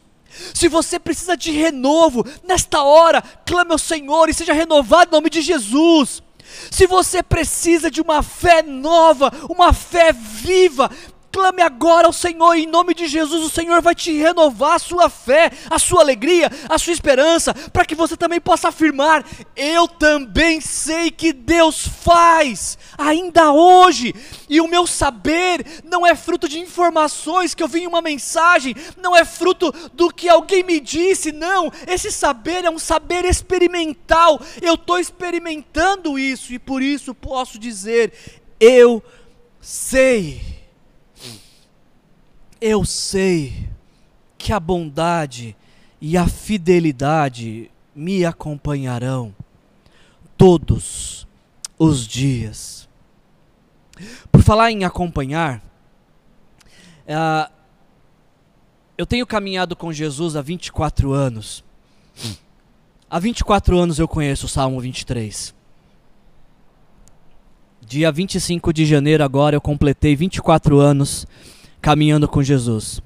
[0.54, 5.30] Se você precisa de renovo, nesta hora, clame ao Senhor e seja renovado em nome
[5.30, 6.22] de Jesus.
[6.70, 10.90] Se você precisa de uma fé nova, uma fé viva,
[11.30, 15.10] Clame agora ao Senhor, em nome de Jesus, o Senhor vai te renovar a sua
[15.10, 20.60] fé, a sua alegria, a sua esperança, para que você também possa afirmar: Eu também
[20.60, 24.14] sei que Deus faz, ainda hoje,
[24.48, 28.74] e o meu saber não é fruto de informações que eu vi em uma mensagem,
[28.96, 34.40] não é fruto do que alguém me disse, não, esse saber é um saber experimental,
[34.62, 38.12] eu estou experimentando isso, e por isso posso dizer:
[38.58, 39.02] Eu
[39.60, 40.57] sei
[42.60, 43.68] eu sei
[44.36, 45.56] que a bondade
[46.00, 49.34] e a fidelidade me acompanharão
[50.36, 51.26] todos
[51.78, 52.88] os dias.
[54.30, 55.58] Por falar em acompanhar,
[57.08, 57.52] uh,
[58.96, 61.64] eu tenho caminhado com Jesus há 24 anos.
[63.10, 65.54] Há 24 anos eu conheço o Salmo 23.
[67.80, 71.26] Dia 25 de janeiro agora eu completei 24 anos
[71.80, 73.00] caminhando com Jesus.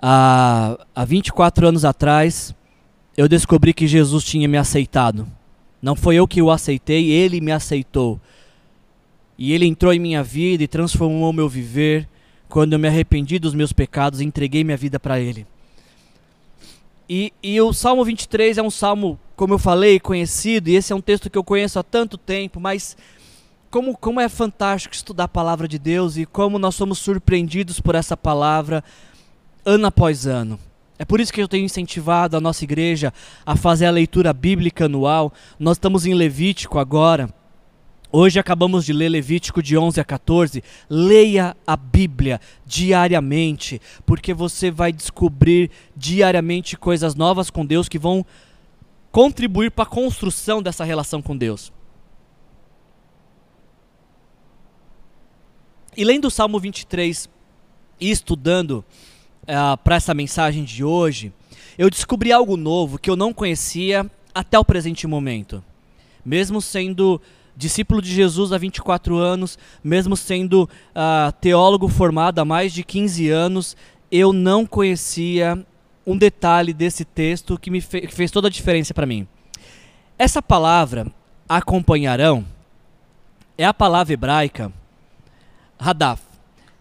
[0.00, 2.54] Há, há 24 anos atrás,
[3.16, 5.26] eu descobri que Jesus tinha me aceitado.
[5.80, 8.20] Não foi eu que o aceitei, ele me aceitou.
[9.38, 12.08] E ele entrou em minha vida e transformou o meu viver
[12.48, 15.46] quando eu me arrependi dos meus pecados e entreguei minha vida para ele.
[17.08, 20.96] E, e, o Salmo 23 é um salmo, como eu falei, conhecido, e esse é
[20.96, 22.96] um texto que eu conheço há tanto tempo, mas
[23.70, 27.94] como, como é fantástico estudar a palavra de Deus e como nós somos surpreendidos por
[27.94, 28.82] essa palavra
[29.64, 30.58] ano após ano.
[30.98, 33.12] É por isso que eu tenho incentivado a nossa igreja
[33.44, 35.32] a fazer a leitura bíblica anual.
[35.58, 37.28] Nós estamos em Levítico agora.
[38.10, 40.64] Hoje acabamos de ler Levítico de 11 a 14.
[40.88, 48.24] Leia a Bíblia diariamente, porque você vai descobrir diariamente coisas novas com Deus que vão
[49.10, 51.72] contribuir para a construção dessa relação com Deus.
[55.96, 57.26] E lendo o Salmo 23
[57.98, 58.84] e estudando
[59.44, 61.32] uh, para essa mensagem de hoje,
[61.78, 64.04] eu descobri algo novo que eu não conhecia
[64.34, 65.64] até o presente momento.
[66.22, 67.18] Mesmo sendo
[67.56, 73.30] discípulo de Jesus há 24 anos, mesmo sendo uh, teólogo formado há mais de 15
[73.30, 73.74] anos,
[74.12, 75.64] eu não conhecia
[76.06, 79.26] um detalhe desse texto que me fe que fez toda a diferença para mim.
[80.18, 81.06] Essa palavra,
[81.48, 82.44] acompanharão,
[83.56, 84.70] é a palavra hebraica
[85.78, 86.22] Hadaf.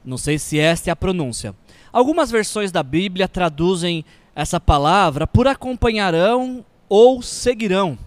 [0.03, 1.55] Não sei se esta é a pronúncia.
[1.91, 4.05] Algumas versões da Bíblia traduzem
[4.36, 7.97] essa palavra por acompanharão ou seguirão.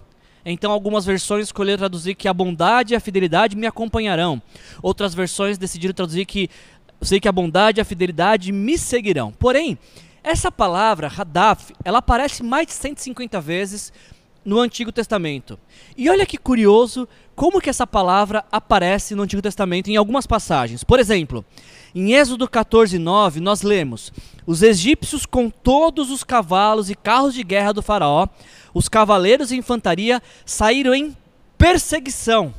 [0.45, 4.41] Então, algumas versões escolheram traduzir que a bondade e a fidelidade me acompanharão.
[4.81, 6.49] Outras versões decidiram traduzir que
[7.01, 9.31] sei que a bondade e a fidelidade me seguirão.
[9.31, 9.77] Porém,
[10.23, 13.91] essa palavra, Hadaf, ela aparece mais de 150 vezes
[14.43, 15.59] no Antigo Testamento.
[15.97, 20.83] E olha que curioso como que essa palavra aparece no Antigo Testamento em algumas passagens.
[20.83, 21.45] Por exemplo,
[21.95, 24.11] em Êxodo 14, 9, nós lemos:
[24.45, 28.27] Os egípcios com todos os cavalos e carros de guerra do faraó,
[28.73, 31.15] os cavaleiros e infantaria saíram em
[31.57, 32.53] perseguição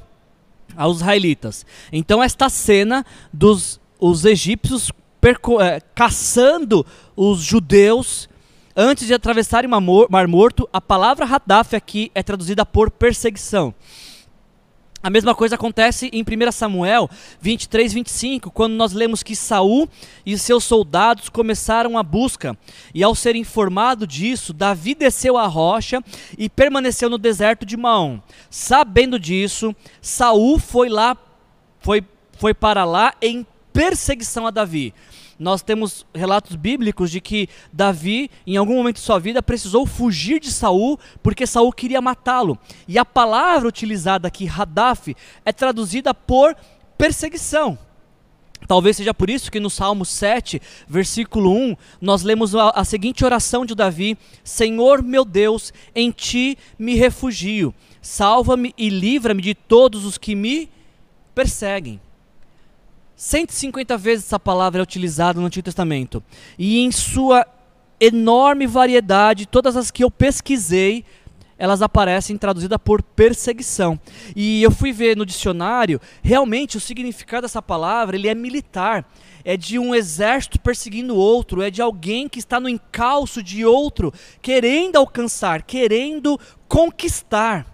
[0.77, 1.67] aos israelitas.
[1.93, 4.91] Então esta cena dos os egípcios
[5.61, 8.30] é, caçando os judeus
[8.81, 13.75] antes de atravessarem o Mar Morto, a palavra Hadaf aqui é traduzida por perseguição.
[15.03, 17.09] A mesma coisa acontece em 1 Samuel
[17.43, 19.87] 23, 25, quando nós lemos que Saul
[20.25, 22.57] e seus soldados começaram a busca.
[22.95, 26.03] E ao ser informado disso, Davi desceu a rocha
[26.39, 28.19] e permaneceu no deserto de Maom.
[28.49, 31.17] Sabendo disso, Saul foi lá,
[31.81, 34.95] foi, foi para lá em perseguição a Davi
[35.41, 40.39] nós temos relatos bíblicos de que Davi, em algum momento de sua vida, precisou fugir
[40.39, 42.59] de Saul porque Saul queria matá-lo.
[42.87, 46.55] E a palavra utilizada aqui, Hadaf, é traduzida por
[46.99, 47.79] perseguição.
[48.69, 53.25] Talvez seja por isso que no Salmo 7, versículo 1, nós lemos a, a, seguinte
[53.25, 60.05] oração de Davi: Senhor meu Deus, em ti me refugio, salva-me e livra-me de todos
[60.05, 60.69] os que me
[61.35, 61.99] perseguem.
[63.21, 66.23] 150 vezes essa palavra é utilizada no Antigo Testamento.
[66.59, 67.47] E em sua
[68.01, 71.05] enorme variedade, todas as que eu pesquisei,
[71.59, 74.01] elas aparecem traduzidas por perseguição.
[74.35, 79.07] E eu fui ver no dicionário, realmente o significado dessa palavra, ele é militar.
[79.45, 84.15] É de um exército perseguindo outro, é de alguém que está no encalço de outro,
[84.41, 87.67] querendo alcançar, querendo conquistar.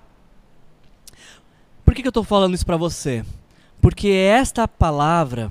[1.84, 3.24] Por que, que eu estou falando isso para você?
[3.86, 5.48] Porque é esta palavra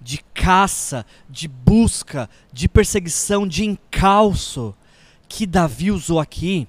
[0.00, 4.74] de caça, de busca, de perseguição, de encalço
[5.28, 6.66] que Davi usou aqui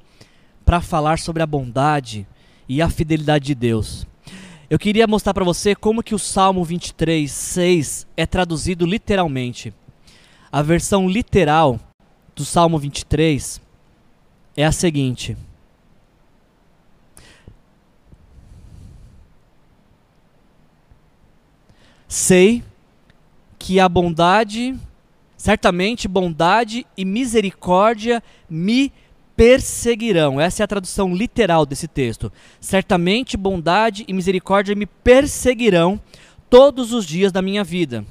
[0.65, 2.27] para falar sobre a bondade
[2.67, 4.05] e a fidelidade de Deus.
[4.69, 9.73] Eu queria mostrar para você como que o Salmo 23, 6 é traduzido literalmente.
[10.51, 11.79] A versão literal
[12.35, 13.61] do Salmo 23
[14.57, 15.37] é a seguinte:
[22.13, 22.63] Sei
[23.57, 24.79] que a bondade,
[25.35, 28.93] certamente bondade e misericórdia me
[29.35, 30.39] perseguirão.
[30.39, 32.31] Essa é a tradução literal desse texto.
[32.61, 35.99] Certamente bondade e misericórdia me perseguirão
[36.51, 38.05] todos os dias da minha vida.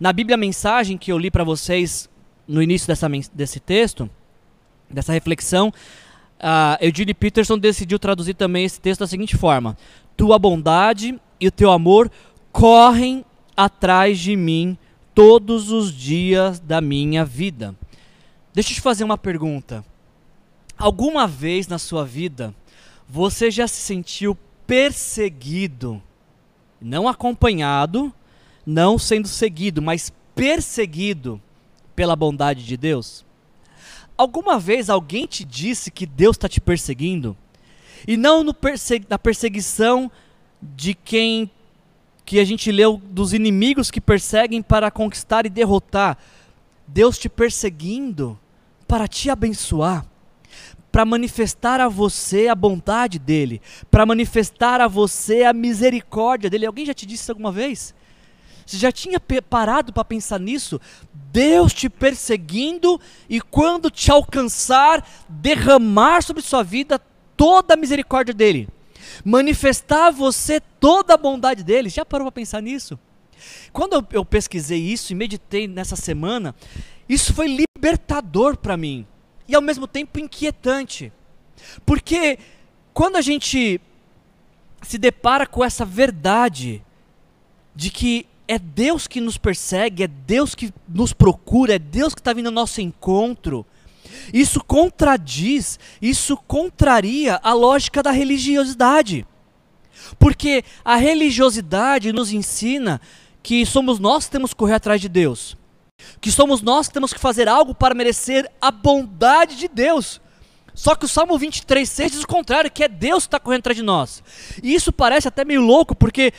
[0.00, 2.10] Na Bíblia mensagem que eu li para vocês
[2.44, 4.10] no início dessa, desse texto,
[4.90, 5.68] dessa reflexão,
[6.40, 9.76] uh, Eugene Peterson decidiu traduzir também esse texto da seguinte forma:
[10.16, 12.10] Tua bondade e o teu amor
[12.50, 13.24] correm
[13.58, 14.78] atrás de mim
[15.12, 17.74] todos os dias da minha vida.
[18.54, 19.84] Deixa eu te fazer uma pergunta.
[20.78, 22.54] Alguma vez na sua vida
[23.08, 26.00] você já se sentiu perseguido,
[26.80, 28.14] não acompanhado,
[28.64, 31.42] não sendo seguido, mas perseguido
[31.96, 33.24] pela bondade de Deus?
[34.16, 37.36] Alguma vez alguém te disse que Deus está te perseguindo?
[38.06, 40.08] E não perse na perseguição
[40.62, 41.50] de quem
[42.28, 46.18] que a gente leu dos inimigos que perseguem para conquistar e derrotar.
[46.86, 48.38] Deus te perseguindo
[48.86, 50.04] para te abençoar,
[50.92, 56.66] para manifestar a você a bondade dele, para manifestar a você a misericórdia dele.
[56.66, 57.94] Alguém já te disse isso alguma vez?
[58.66, 59.18] Você já tinha
[59.48, 60.78] parado para pensar nisso?
[61.32, 67.00] Deus te perseguindo e quando te alcançar, derramar sobre sua vida
[67.34, 68.68] toda a misericórdia dele.
[69.24, 71.88] Manifestar a você toda a bondade dele.
[71.88, 72.98] Já parou para pensar nisso?
[73.72, 76.54] Quando eu, eu pesquisei isso e meditei nessa semana,
[77.08, 79.06] isso foi libertador para mim
[79.46, 81.12] e ao mesmo tempo inquietante.
[81.86, 82.38] Porque
[82.92, 83.80] quando a gente
[84.82, 86.82] se depara com essa verdade
[87.74, 92.20] de que é Deus que nos persegue, é Deus que nos procura, é Deus que
[92.20, 93.64] está vindo ao nosso encontro,
[94.32, 99.26] isso contradiz, isso contraria a lógica da religiosidade.
[100.18, 103.00] Porque a religiosidade nos ensina
[103.42, 105.56] que somos nós que temos que correr atrás de Deus,
[106.20, 110.20] que somos nós que temos que fazer algo para merecer a bondade de Deus.
[110.74, 113.60] Só que o Salmo 23, 6 diz o contrário, que é Deus que está correndo
[113.60, 114.22] atrás de nós.
[114.62, 116.32] E isso parece até meio louco, porque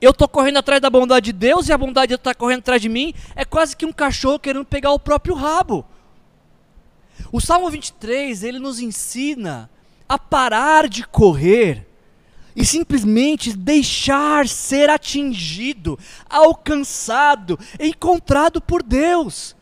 [0.00, 2.60] eu estou correndo atrás da bondade de Deus e a bondade de Deus está correndo
[2.60, 3.12] atrás de mim.
[3.34, 5.84] É quase que um cachorro querendo pegar o próprio rabo.
[7.32, 9.70] O Salmo 23, ele nos ensina
[10.08, 11.86] a parar de correr
[12.56, 15.98] e simplesmente deixar ser atingido,
[16.28, 19.56] alcançado, encontrado por Deus.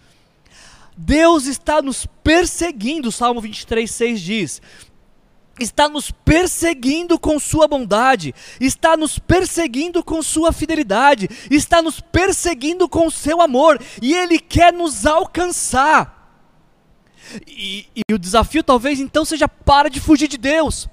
[0.96, 4.62] Deus está nos perseguindo, o Salmo 23, 6 diz.
[5.58, 12.88] Está nos perseguindo com Sua bondade, está nos perseguindo com Sua fidelidade, está nos perseguindo
[12.88, 16.21] com Seu amor, e Ele quer nos alcançar.
[17.46, 20.88] E, e o desafio talvez então seja: para de fugir de Deus.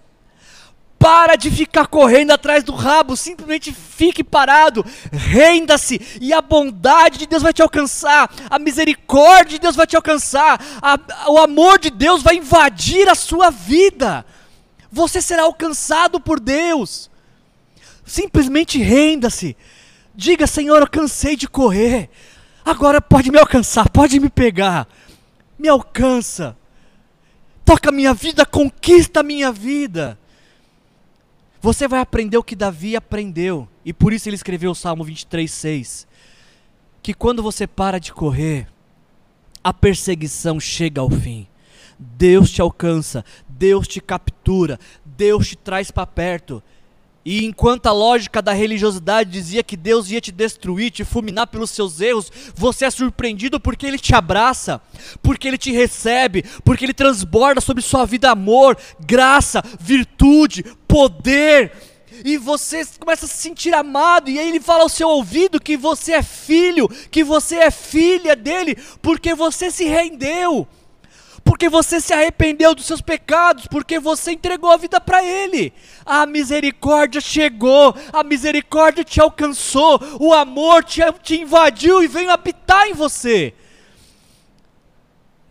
[0.99, 7.25] Para de ficar correndo atrás do rabo, simplesmente fique parado, renda-se e a bondade de
[7.25, 11.89] Deus vai te alcançar, a misericórdia de Deus vai te alcançar, a, o amor de
[11.89, 14.25] Deus vai invadir a sua vida.
[14.91, 17.09] Você será alcançado por Deus.
[18.05, 19.55] Simplesmente renda-se.
[20.13, 22.09] Diga, Senhor, eu cansei de correr.
[22.65, 24.85] Agora pode me alcançar, pode me pegar.
[25.59, 26.57] Me alcança.
[27.65, 30.17] Toca a minha vida, conquista a minha vida.
[31.61, 35.51] Você vai aprender o que Davi aprendeu, e por isso ele escreveu o Salmo 23,
[35.51, 36.07] 6.
[37.03, 38.67] Que quando você para de correr,
[39.61, 41.47] a perseguição chega ao fim.
[41.99, 46.63] Deus te alcança, Deus te captura, Deus te traz para perto.
[47.25, 51.69] E enquanto a lógica da religiosidade dizia que Deus ia te destruir, te fulminar pelos
[51.69, 54.81] seus erros, você é surpreendido porque Ele te abraça,
[55.21, 61.73] porque Ele te recebe, porque Ele transborda sobre sua vida amor, graça, virtude, poder.
[62.23, 65.75] E você começa a se sentir amado, e aí Ele fala ao seu ouvido que
[65.75, 70.67] você é filho, que você é filha dele, porque você se rendeu
[71.49, 75.73] porque você se arrependeu dos seus pecados, porque você entregou a vida para Ele.
[76.05, 82.87] A misericórdia chegou, a misericórdia te alcançou, o amor te, te invadiu e veio habitar
[82.87, 83.55] em você.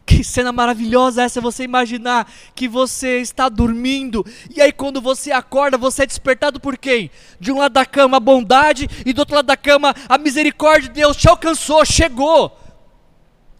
[0.07, 4.24] Que cena maravilhosa essa você imaginar que você está dormindo
[4.55, 7.11] e aí quando você acorda você é despertado por quem?
[7.40, 10.88] De um lado da cama a bondade e do outro lado da cama a misericórdia
[10.88, 12.57] de Deus te alcançou, chegou.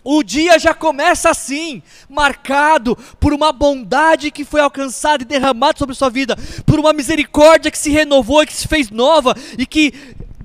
[0.05, 5.95] O dia já começa assim, marcado por uma bondade que foi alcançada e derramada sobre
[5.95, 9.93] sua vida, por uma misericórdia que se renovou e que se fez nova e que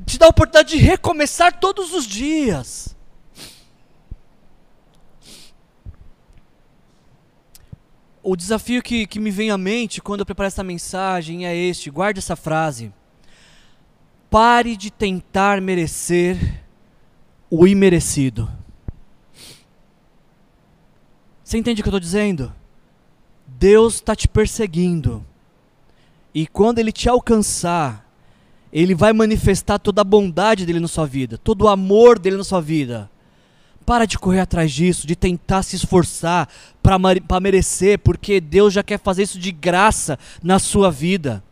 [0.05, 2.93] te dá a oportunidade de recomeçar todos os dias.
[8.21, 11.89] O desafio que, que me vem à mente quando eu preparo essa mensagem é este:
[11.89, 12.91] guarde essa frase.
[14.29, 16.63] Pare de tentar merecer
[17.49, 18.49] o imerecido.
[21.53, 22.51] Você entende o que eu estou dizendo?
[23.45, 25.23] Deus está te perseguindo.
[26.33, 28.09] E quando Ele te alcançar,
[28.71, 32.43] Ele vai manifestar toda a bondade dele na sua vida, todo o amor dele na
[32.43, 33.07] sua vida.
[33.85, 36.49] Para de correr atrás disso, de tentar se esforçar
[36.81, 41.43] para merecer, porque Deus já quer fazer isso de graça na sua vida.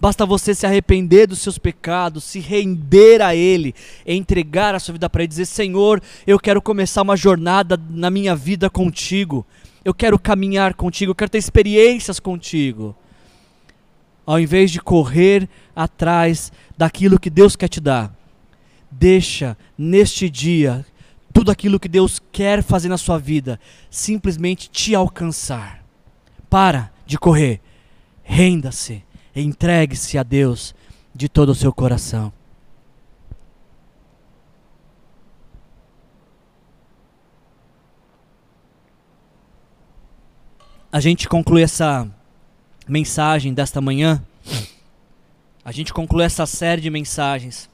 [0.00, 3.74] Basta você se arrepender dos seus pecados, se render a Ele,
[4.06, 8.34] entregar a sua vida para Ele, dizer: Senhor, eu quero começar uma jornada na minha
[8.34, 9.46] vida contigo.
[9.84, 12.94] Eu quero caminhar contigo, eu quero ter experiências contigo.
[14.26, 18.14] Ao invés de correr atrás daquilo que Deus quer te dar,
[18.90, 20.84] deixa neste dia
[21.32, 23.58] tudo aquilo que Deus quer fazer na sua vida
[23.90, 25.84] simplesmente te alcançar.
[26.50, 27.60] Para de correr,
[28.22, 29.02] renda-se
[29.40, 30.74] Entregue-se a Deus
[31.14, 32.32] de todo o seu coração.
[40.90, 42.10] A gente conclui essa
[42.88, 44.24] mensagem desta manhã.
[45.64, 47.70] A gente conclui essa série de mensagens.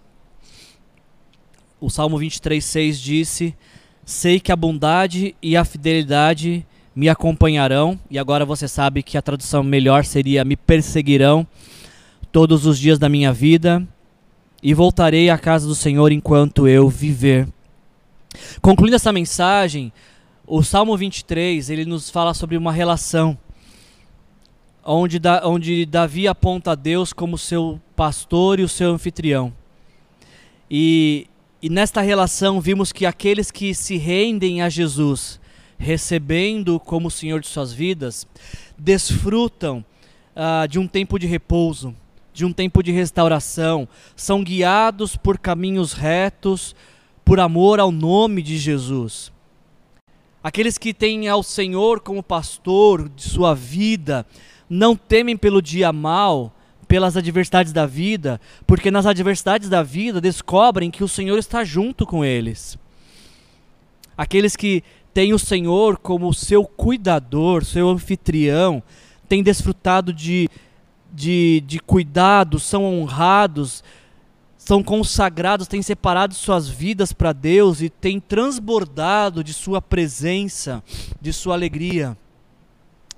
[1.81, 3.57] O Salmo 23:6 disse:
[4.05, 9.23] Sei que a bondade e a fidelidade me acompanharão, e agora você sabe que a
[9.23, 11.47] tradução melhor seria me perseguirão
[12.31, 13.87] todos os dias da minha vida
[14.63, 17.49] e voltarei à casa do Senhor enquanto eu viver.
[18.63, 19.93] Concluindo essa mensagem,
[20.47, 23.37] o Salmo 23, ele nos fala sobre uma relação
[24.85, 29.53] onde, onde Davi aponta a Deus como seu pastor e o seu anfitrião.
[30.71, 31.27] E,
[31.63, 35.41] e nesta relação vimos que aqueles que se rendem a Jesus,
[35.79, 38.27] recebendo como Senhor de suas vidas,
[38.79, 39.85] desfrutam
[40.35, 41.95] uh, de um tempo de repouso,
[42.33, 46.75] de um tempo de restauração, são guiados por caminhos retos,
[47.25, 49.33] por amor ao nome de Jesus.
[50.43, 54.27] Aqueles que têm ao Senhor como pastor de sua vida,
[54.69, 56.53] não temem pelo dia mal,
[56.87, 62.05] pelas adversidades da vida, porque nas adversidades da vida descobrem que o Senhor está junto
[62.05, 62.79] com eles.
[64.17, 64.85] Aqueles que
[65.15, 68.83] têm o Senhor como seu cuidador, seu anfitrião,
[69.29, 70.51] têm desfrutado de,
[71.13, 73.85] de, de cuidado, são honrados,
[74.59, 80.83] são consagrados, têm separado suas vidas para Deus e têm transbordado de sua presença,
[81.21, 82.17] de sua alegria.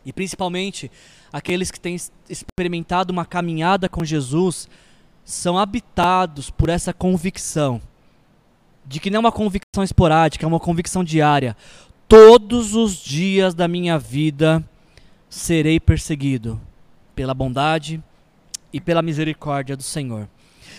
[0.05, 0.91] E principalmente
[1.33, 1.97] aqueles que têm
[2.29, 4.69] experimentado uma caminhada com Jesus,
[5.25, 7.81] são habitados por essa convicção
[8.87, 11.57] de que não é uma convicção esporádica, é uma convicção diária.
[12.09, 14.63] Todos os dias da minha vida
[15.29, 16.61] serei perseguido
[17.17, 18.01] pela bondade
[18.73, 20.29] e pela misericórdia do Senhor.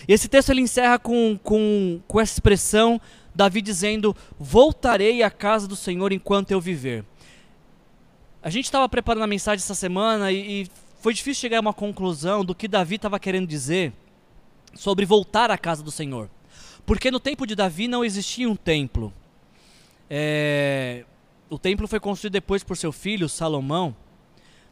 [0.06, 2.98] Esse texto ele encerra com, com, com essa expressão,
[3.34, 7.04] Davi dizendo: Voltarei à casa do Senhor enquanto eu viver.
[8.42, 10.66] A gente estava preparando a mensagem essa semana e, e
[11.00, 13.92] foi difícil chegar a uma conclusão do que Davi estava querendo dizer
[14.74, 16.30] sobre voltar à casa do Senhor.
[16.86, 19.12] Porque no tempo de Davi não existia um templo.
[20.08, 21.04] É,
[21.50, 23.94] o templo foi construído depois por seu filho, Salomão.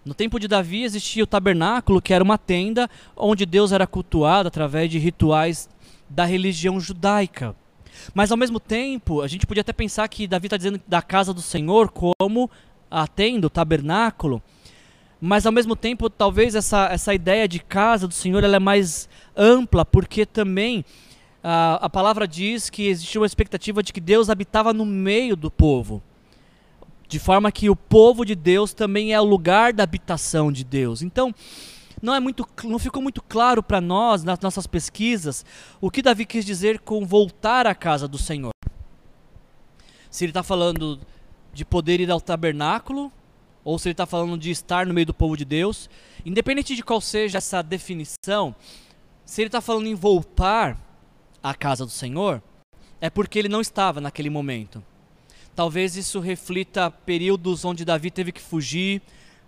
[0.05, 4.47] No tempo de Davi existia o tabernáculo, que era uma tenda onde Deus era cultuado
[4.47, 5.69] através de rituais
[6.09, 7.57] da religião judaica.
[8.15, 11.33] Mas ao mesmo tempo, a gente podia até pensar que Davi está dizendo da casa
[11.33, 12.51] do Senhor como
[12.91, 14.41] a tenda, o tabernáculo,
[15.21, 19.09] mas ao mesmo tempo talvez essa, essa ideia de casa do Senhor ela é mais
[19.35, 20.85] ampla, porque também
[21.43, 25.51] a, a palavra diz que existia uma expectativa de que Deus habitava no meio do
[25.51, 26.03] povo.
[27.09, 31.03] De forma que o povo de Deus também é o lugar da habitação de Deus.
[31.03, 31.35] Então,
[32.03, 35.45] não é muito não ficou muito claro para nós nas nossas pesquisas
[35.81, 38.53] o que Davi quis dizer com voltar à casa do Senhor.
[40.11, 41.01] Se ele está falando
[41.53, 43.11] de poder ir ao tabernáculo,
[43.67, 45.91] ou se ele está falando de estar no meio do povo de Deus.
[46.25, 48.55] Independente de qual seja essa definição,
[49.25, 50.79] se ele está falando em voltar
[51.43, 52.41] à casa do Senhor,
[53.01, 54.81] é porque ele não estava naquele momento.
[55.57, 59.01] Talvez isso reflita períodos onde Davi teve que fugir,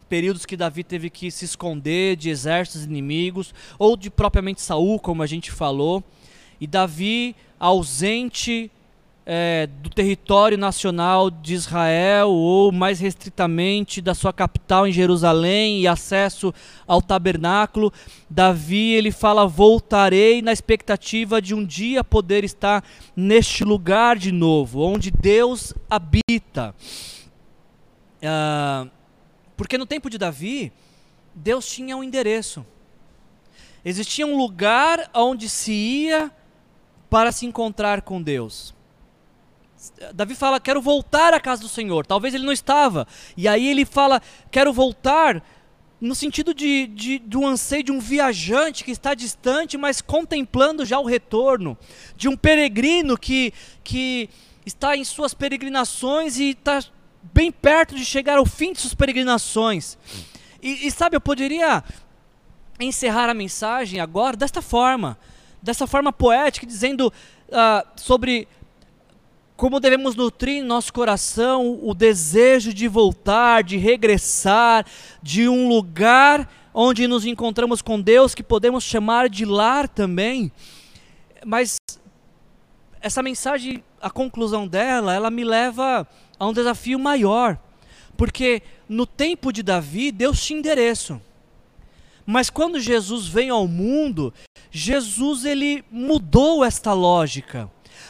[0.08, 5.22] períodos que Davi teve que se esconder de exércitos inimigos, ou de propriamente Saul, como
[5.22, 6.02] a gente falou.
[6.58, 8.70] E Davi, ausente
[9.30, 15.86] é, do território nacional de Israel ou mais restritamente da sua capital em Jerusalém e
[15.86, 16.52] acesso
[16.86, 17.92] ao tabernáculo,
[18.30, 22.82] Davi ele fala voltarei na expectativa de um dia poder estar
[23.14, 26.74] neste lugar de novo, onde Deus habita.
[28.24, 28.86] Ah,
[29.58, 30.72] porque no tempo de Davi
[31.34, 32.64] Deus tinha um endereço.
[33.84, 36.32] Existia um lugar onde se ia
[37.10, 38.77] para se encontrar com Deus.
[40.14, 42.06] Davi fala: Quero voltar à casa do Senhor.
[42.06, 43.06] Talvez ele não estava.
[43.36, 44.20] E aí ele fala:
[44.50, 45.42] Quero voltar
[46.00, 50.98] no sentido de, de, um anseio de um viajante que está distante, mas contemplando já
[50.98, 51.76] o retorno.
[52.16, 53.52] De um peregrino que,
[53.82, 54.28] que
[54.64, 56.82] está em suas peregrinações e está
[57.32, 59.98] bem perto de chegar ao fim de suas peregrinações.
[60.62, 61.82] E, e sabe, eu poderia
[62.80, 65.18] encerrar a mensagem agora desta forma,
[65.60, 67.12] dessa forma poética, dizendo
[67.48, 68.46] uh, sobre
[69.58, 74.86] como devemos nutrir em nosso coração o desejo de voltar, de regressar,
[75.20, 80.52] de um lugar onde nos encontramos com Deus que podemos chamar de lar também.
[81.44, 81.76] Mas
[83.00, 86.06] essa mensagem, a conclusão dela, ela me leva
[86.38, 87.58] a um desafio maior.
[88.16, 91.20] Porque no tempo de Davi, Deus tinha endereço.
[92.24, 94.32] Mas quando Jesus veio ao mundo,
[94.70, 97.68] Jesus ele mudou esta lógica.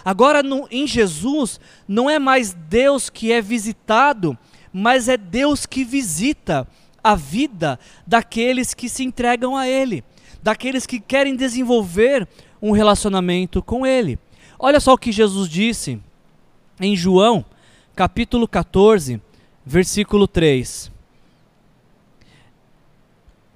[0.08, 4.38] Agora, no, em Jesus, não é mais Deus que é visitado,
[4.72, 6.66] mas é Deus que visita
[7.04, 10.02] a vida daqueles que se entregam a Ele,
[10.42, 12.26] daqueles que querem desenvolver
[12.62, 14.18] um relacionamento com Ele.
[14.58, 16.00] Olha só o que Jesus disse
[16.80, 17.44] em João,
[17.94, 19.20] capítulo 14,
[19.62, 20.90] versículo 3.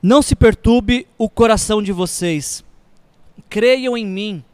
[0.02, 2.62] Não se perturbe o coração de vocês.
[3.48, 4.44] Creiam em mim.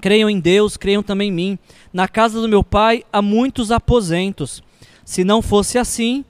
[0.00, 1.58] Creiam em Deus, creiam também em mim.
[1.92, 4.62] Na casa do meu pai há muitos aposentos.
[5.04, 6.24] Se não fosse assim,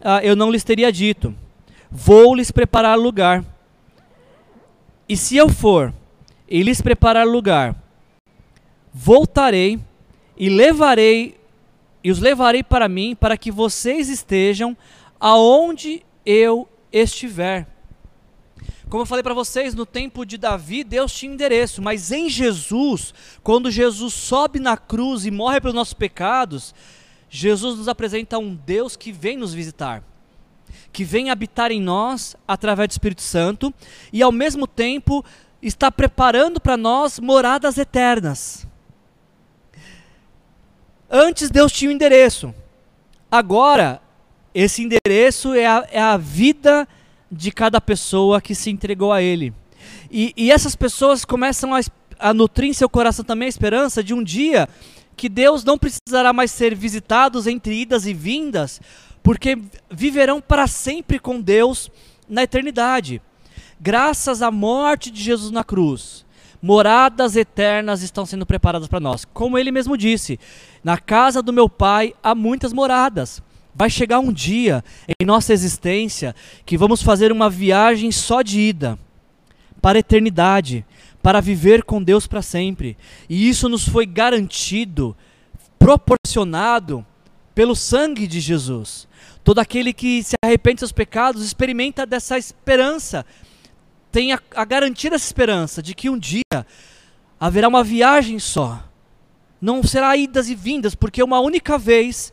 [0.00, 1.34] ah, eu não lhes teria dito:
[1.90, 3.44] Vou lhes preparar lugar.
[5.08, 5.92] E se eu for
[6.48, 7.74] e lhes preparar lugar,
[8.92, 9.78] voltarei
[10.36, 11.38] e levarei
[12.02, 14.76] e os levarei para mim, para que vocês estejam
[15.18, 17.66] aonde eu estiver.
[18.90, 23.14] Como eu falei para vocês, no tempo de Davi, Deus tinha endereço, mas em Jesus,
[23.40, 26.74] quando Jesus sobe na cruz e morre pelos nossos pecados,
[27.28, 30.02] Jesus nos apresenta um Deus que vem nos visitar,
[30.92, 33.72] que vem habitar em nós através do Espírito Santo
[34.12, 35.24] e ao mesmo tempo
[35.62, 38.66] está preparando para nós moradas eternas.
[41.08, 42.52] Antes Deus tinha um endereço,
[43.30, 44.02] agora
[44.52, 46.88] esse endereço é a, é a vida
[47.30, 49.52] de cada pessoa que se entregou a Ele.
[50.10, 51.80] E, e essas pessoas começam a,
[52.18, 54.68] a nutrir em seu coração também a esperança de um dia
[55.16, 58.80] que Deus não precisará mais ser visitados entre idas e vindas,
[59.22, 59.58] porque
[59.90, 61.90] viverão para sempre com Deus
[62.28, 63.20] na eternidade.
[63.78, 66.24] Graças à morte de Jesus na cruz,
[66.62, 69.24] moradas eternas estão sendo preparadas para nós.
[69.24, 70.38] Como ele mesmo disse:
[70.82, 73.42] Na casa do meu pai há muitas moradas.
[73.80, 74.84] Vai chegar um dia
[75.18, 76.34] em nossa existência
[76.66, 78.98] que vamos fazer uma viagem só de ida
[79.80, 80.84] para a eternidade,
[81.22, 82.94] para viver com Deus para sempre.
[83.26, 85.16] E isso nos foi garantido,
[85.78, 87.06] proporcionado
[87.54, 89.08] pelo sangue de Jesus.
[89.42, 93.24] Todo aquele que se arrepende dos seus pecados experimenta dessa esperança,
[94.12, 96.66] tem a, a garantia dessa esperança de que um dia
[97.40, 98.84] haverá uma viagem só.
[99.58, 102.30] Não será idas e vindas, porque uma única vez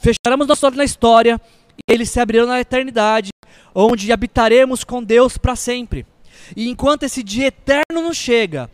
[0.00, 1.40] fecharemos nosso olho na história
[1.76, 3.30] e eles se abrirão na eternidade,
[3.74, 6.06] onde habitaremos com Deus para sempre.
[6.56, 8.70] E enquanto esse dia eterno não chega,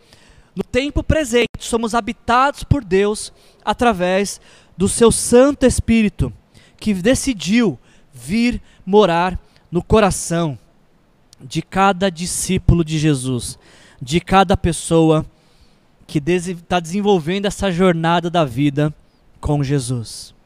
[0.55, 3.31] no tempo presente somos habitados por Deus
[3.63, 4.41] através
[4.75, 6.33] do seu Santo Espírito,
[6.79, 7.77] que decidiu
[8.13, 9.39] vir morar
[9.71, 10.57] no coração
[11.39, 13.59] de cada discípulo de Jesus,
[14.01, 15.25] de cada pessoa
[16.07, 18.93] que está desenvolvendo essa jornada da vida
[19.39, 20.36] com Jesus.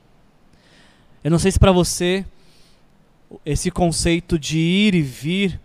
[1.24, 2.26] Eu não sei se para você
[3.46, 5.60] esse conceito de ir e vir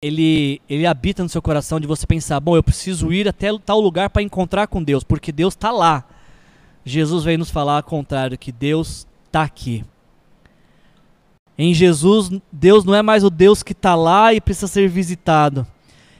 [0.00, 3.80] ele, ele habita no seu coração de você pensar, bom, eu preciso ir até tal
[3.80, 6.04] lugar para encontrar com Deus, porque Deus está lá.
[6.84, 9.84] Jesus veio nos falar ao contrário, que Deus está aqui.
[11.58, 15.66] Em Jesus, Deus não é mais o Deus que está lá e precisa ser visitado.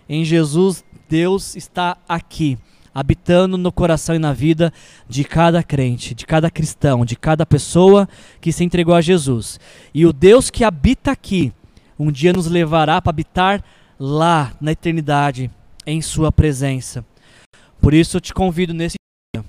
[0.08, 2.58] Em Jesus, Deus está aqui
[2.96, 4.72] habitando no coração e na vida
[5.06, 8.08] de cada crente, de cada cristão, de cada pessoa
[8.40, 9.60] que se entregou a Jesus.
[9.92, 11.52] E o Deus que habita aqui,
[11.98, 13.62] um dia nos levará para habitar
[14.00, 15.50] lá na eternidade,
[15.84, 17.04] em Sua presença.
[17.82, 18.96] Por isso eu te convido nesse
[19.34, 19.44] dia,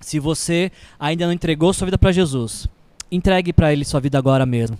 [0.00, 2.66] se você ainda não entregou sua vida para Jesus,
[3.08, 4.76] entregue para Ele sua vida agora mesmo,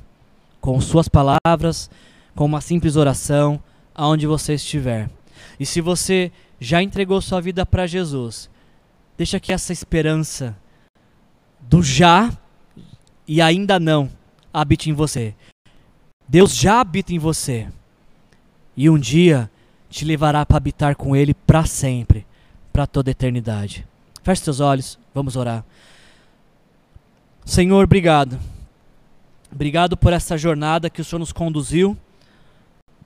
[0.61, 1.89] com suas palavras,
[2.35, 3.63] com uma simples oração,
[3.95, 5.09] aonde você estiver.
[5.61, 8.51] E se você já entregou sua vida para Jesus,
[9.17, 10.57] deixa que essa esperança
[11.61, 12.33] do já
[13.27, 14.11] e ainda não
[14.53, 15.35] habite em você.
[16.27, 17.69] Deus já habita em você.
[18.77, 19.51] E um dia
[19.89, 22.27] te levará para habitar com Ele para sempre,
[22.73, 23.87] para toda a eternidade.
[24.23, 25.65] Feche seus olhos, vamos orar.
[27.45, 28.39] Senhor, obrigado.
[29.51, 31.97] Obrigado por essa jornada que o Senhor nos conduziu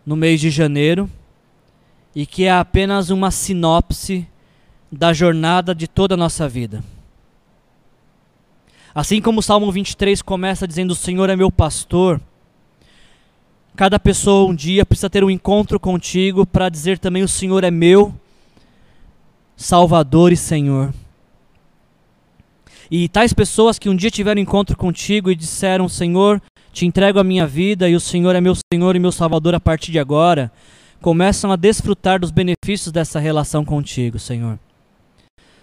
[0.05, 1.09] no mês de janeiro
[2.15, 4.27] e que é apenas uma sinopse
[4.91, 6.85] da jornada de toda a nossa vida.
[8.95, 12.21] Assim como o Salmo 23 começa dizendo: O Senhor é meu pastor.
[13.75, 17.71] Cada pessoa um dia precisa ter um encontro contigo para dizer também: O Senhor é
[17.71, 18.15] meu
[19.57, 20.93] Salvador e Senhor.
[22.91, 27.25] E tais pessoas que um dia tiveram encontro contigo e disseram: Senhor, te entrego a
[27.25, 30.53] minha vida e o Senhor é meu Senhor e meu Salvador a partir de agora
[31.03, 34.59] começam a desfrutar dos benefícios dessa relação contigo, Senhor.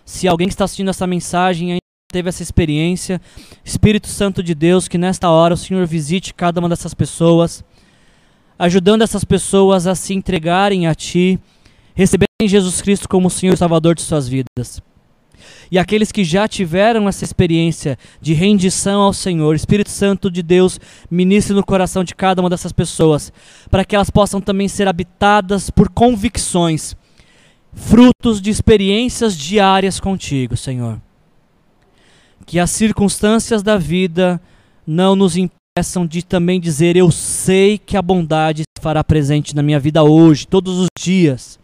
[0.06, 1.80] Se alguém que está assistindo essa mensagem ainda
[2.12, 3.22] teve essa experiência,
[3.64, 7.64] Espírito Santo de Deus, que nesta hora o Senhor visite cada uma dessas pessoas,
[8.58, 11.40] ajudando essas pessoas a se entregarem a Ti,
[11.96, 14.82] receberem Jesus Cristo como Senhor e Salvador de suas vidas.
[15.72, 20.80] E aqueles que já tiveram essa experiência de rendição ao Senhor, Espírito Santo de Deus,
[21.10, 23.32] ministre no coração de cada uma dessas pessoas,
[23.70, 26.96] para que elas possam também ser habitadas por convicções,
[27.72, 31.00] frutos de experiências diárias contigo, Senhor.
[32.48, 34.42] Que as circunstâncias da vida
[34.88, 39.62] não nos impeçam de também dizer: Eu sei que a bondade se fará presente na
[39.62, 41.60] minha vida hoje, todos os dias.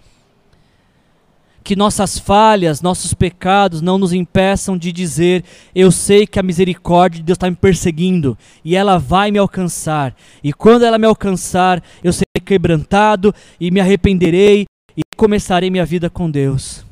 [1.65, 5.43] Que nossas falhas, nossos pecados não nos impeçam de dizer:
[5.73, 10.15] Eu sei que a misericórdia de Deus está me perseguindo e ela vai me alcançar.
[10.43, 16.07] E quando ela me alcançar, eu serei quebrantado e me arrependerei e começarei minha vida
[16.07, 16.85] com Deus.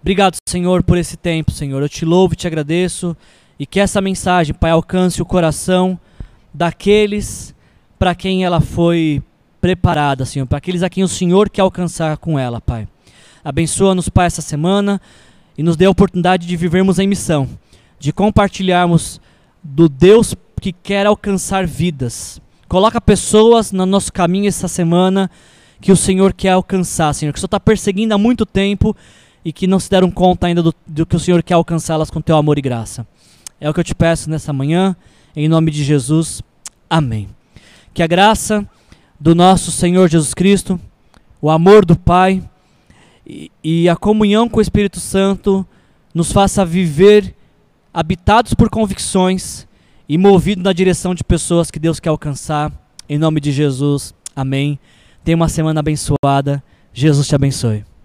[0.00, 1.82] Obrigado, Senhor, por esse tempo, Senhor.
[1.82, 3.14] Eu te louvo e te agradeço.
[3.58, 6.00] E que essa mensagem, Pai, alcance o coração
[6.54, 7.54] daqueles
[7.98, 9.22] para quem ela foi
[9.60, 12.88] preparada, Senhor, para aqueles a quem o Senhor quer alcançar com ela, Pai.
[13.46, 15.00] Abençoa-nos, Pai, essa semana
[15.56, 17.48] e nos dê a oportunidade de vivermos em missão,
[17.96, 19.20] de compartilharmos
[19.62, 22.40] do Deus que quer alcançar vidas.
[22.66, 25.30] Coloca pessoas no nosso caminho essa semana
[25.80, 28.96] que o Senhor quer alcançar, Senhor, que o Senhor está perseguindo há muito tempo
[29.44, 32.20] e que não se deram conta ainda do, do que o Senhor quer alcançá-las com
[32.20, 33.06] teu amor e graça.
[33.60, 34.96] É o que eu te peço nessa manhã,
[35.36, 36.42] em nome de Jesus.
[36.90, 37.28] Amém.
[37.94, 38.68] Que a graça
[39.20, 40.80] do nosso Senhor Jesus Cristo,
[41.40, 42.42] o amor do Pai
[43.26, 45.66] e, a comunhão com o Espírito Santo
[46.14, 47.34] nos faça viver
[47.92, 49.66] habitados por convicções
[50.08, 52.72] e movidos na direção de pessoas que Deus quer alcançar.
[53.08, 54.14] Em nome de Jesus.
[54.34, 54.78] Amém.
[55.24, 56.62] Tenha uma semana abençoada.
[56.92, 57.95] Jesus te abençoe.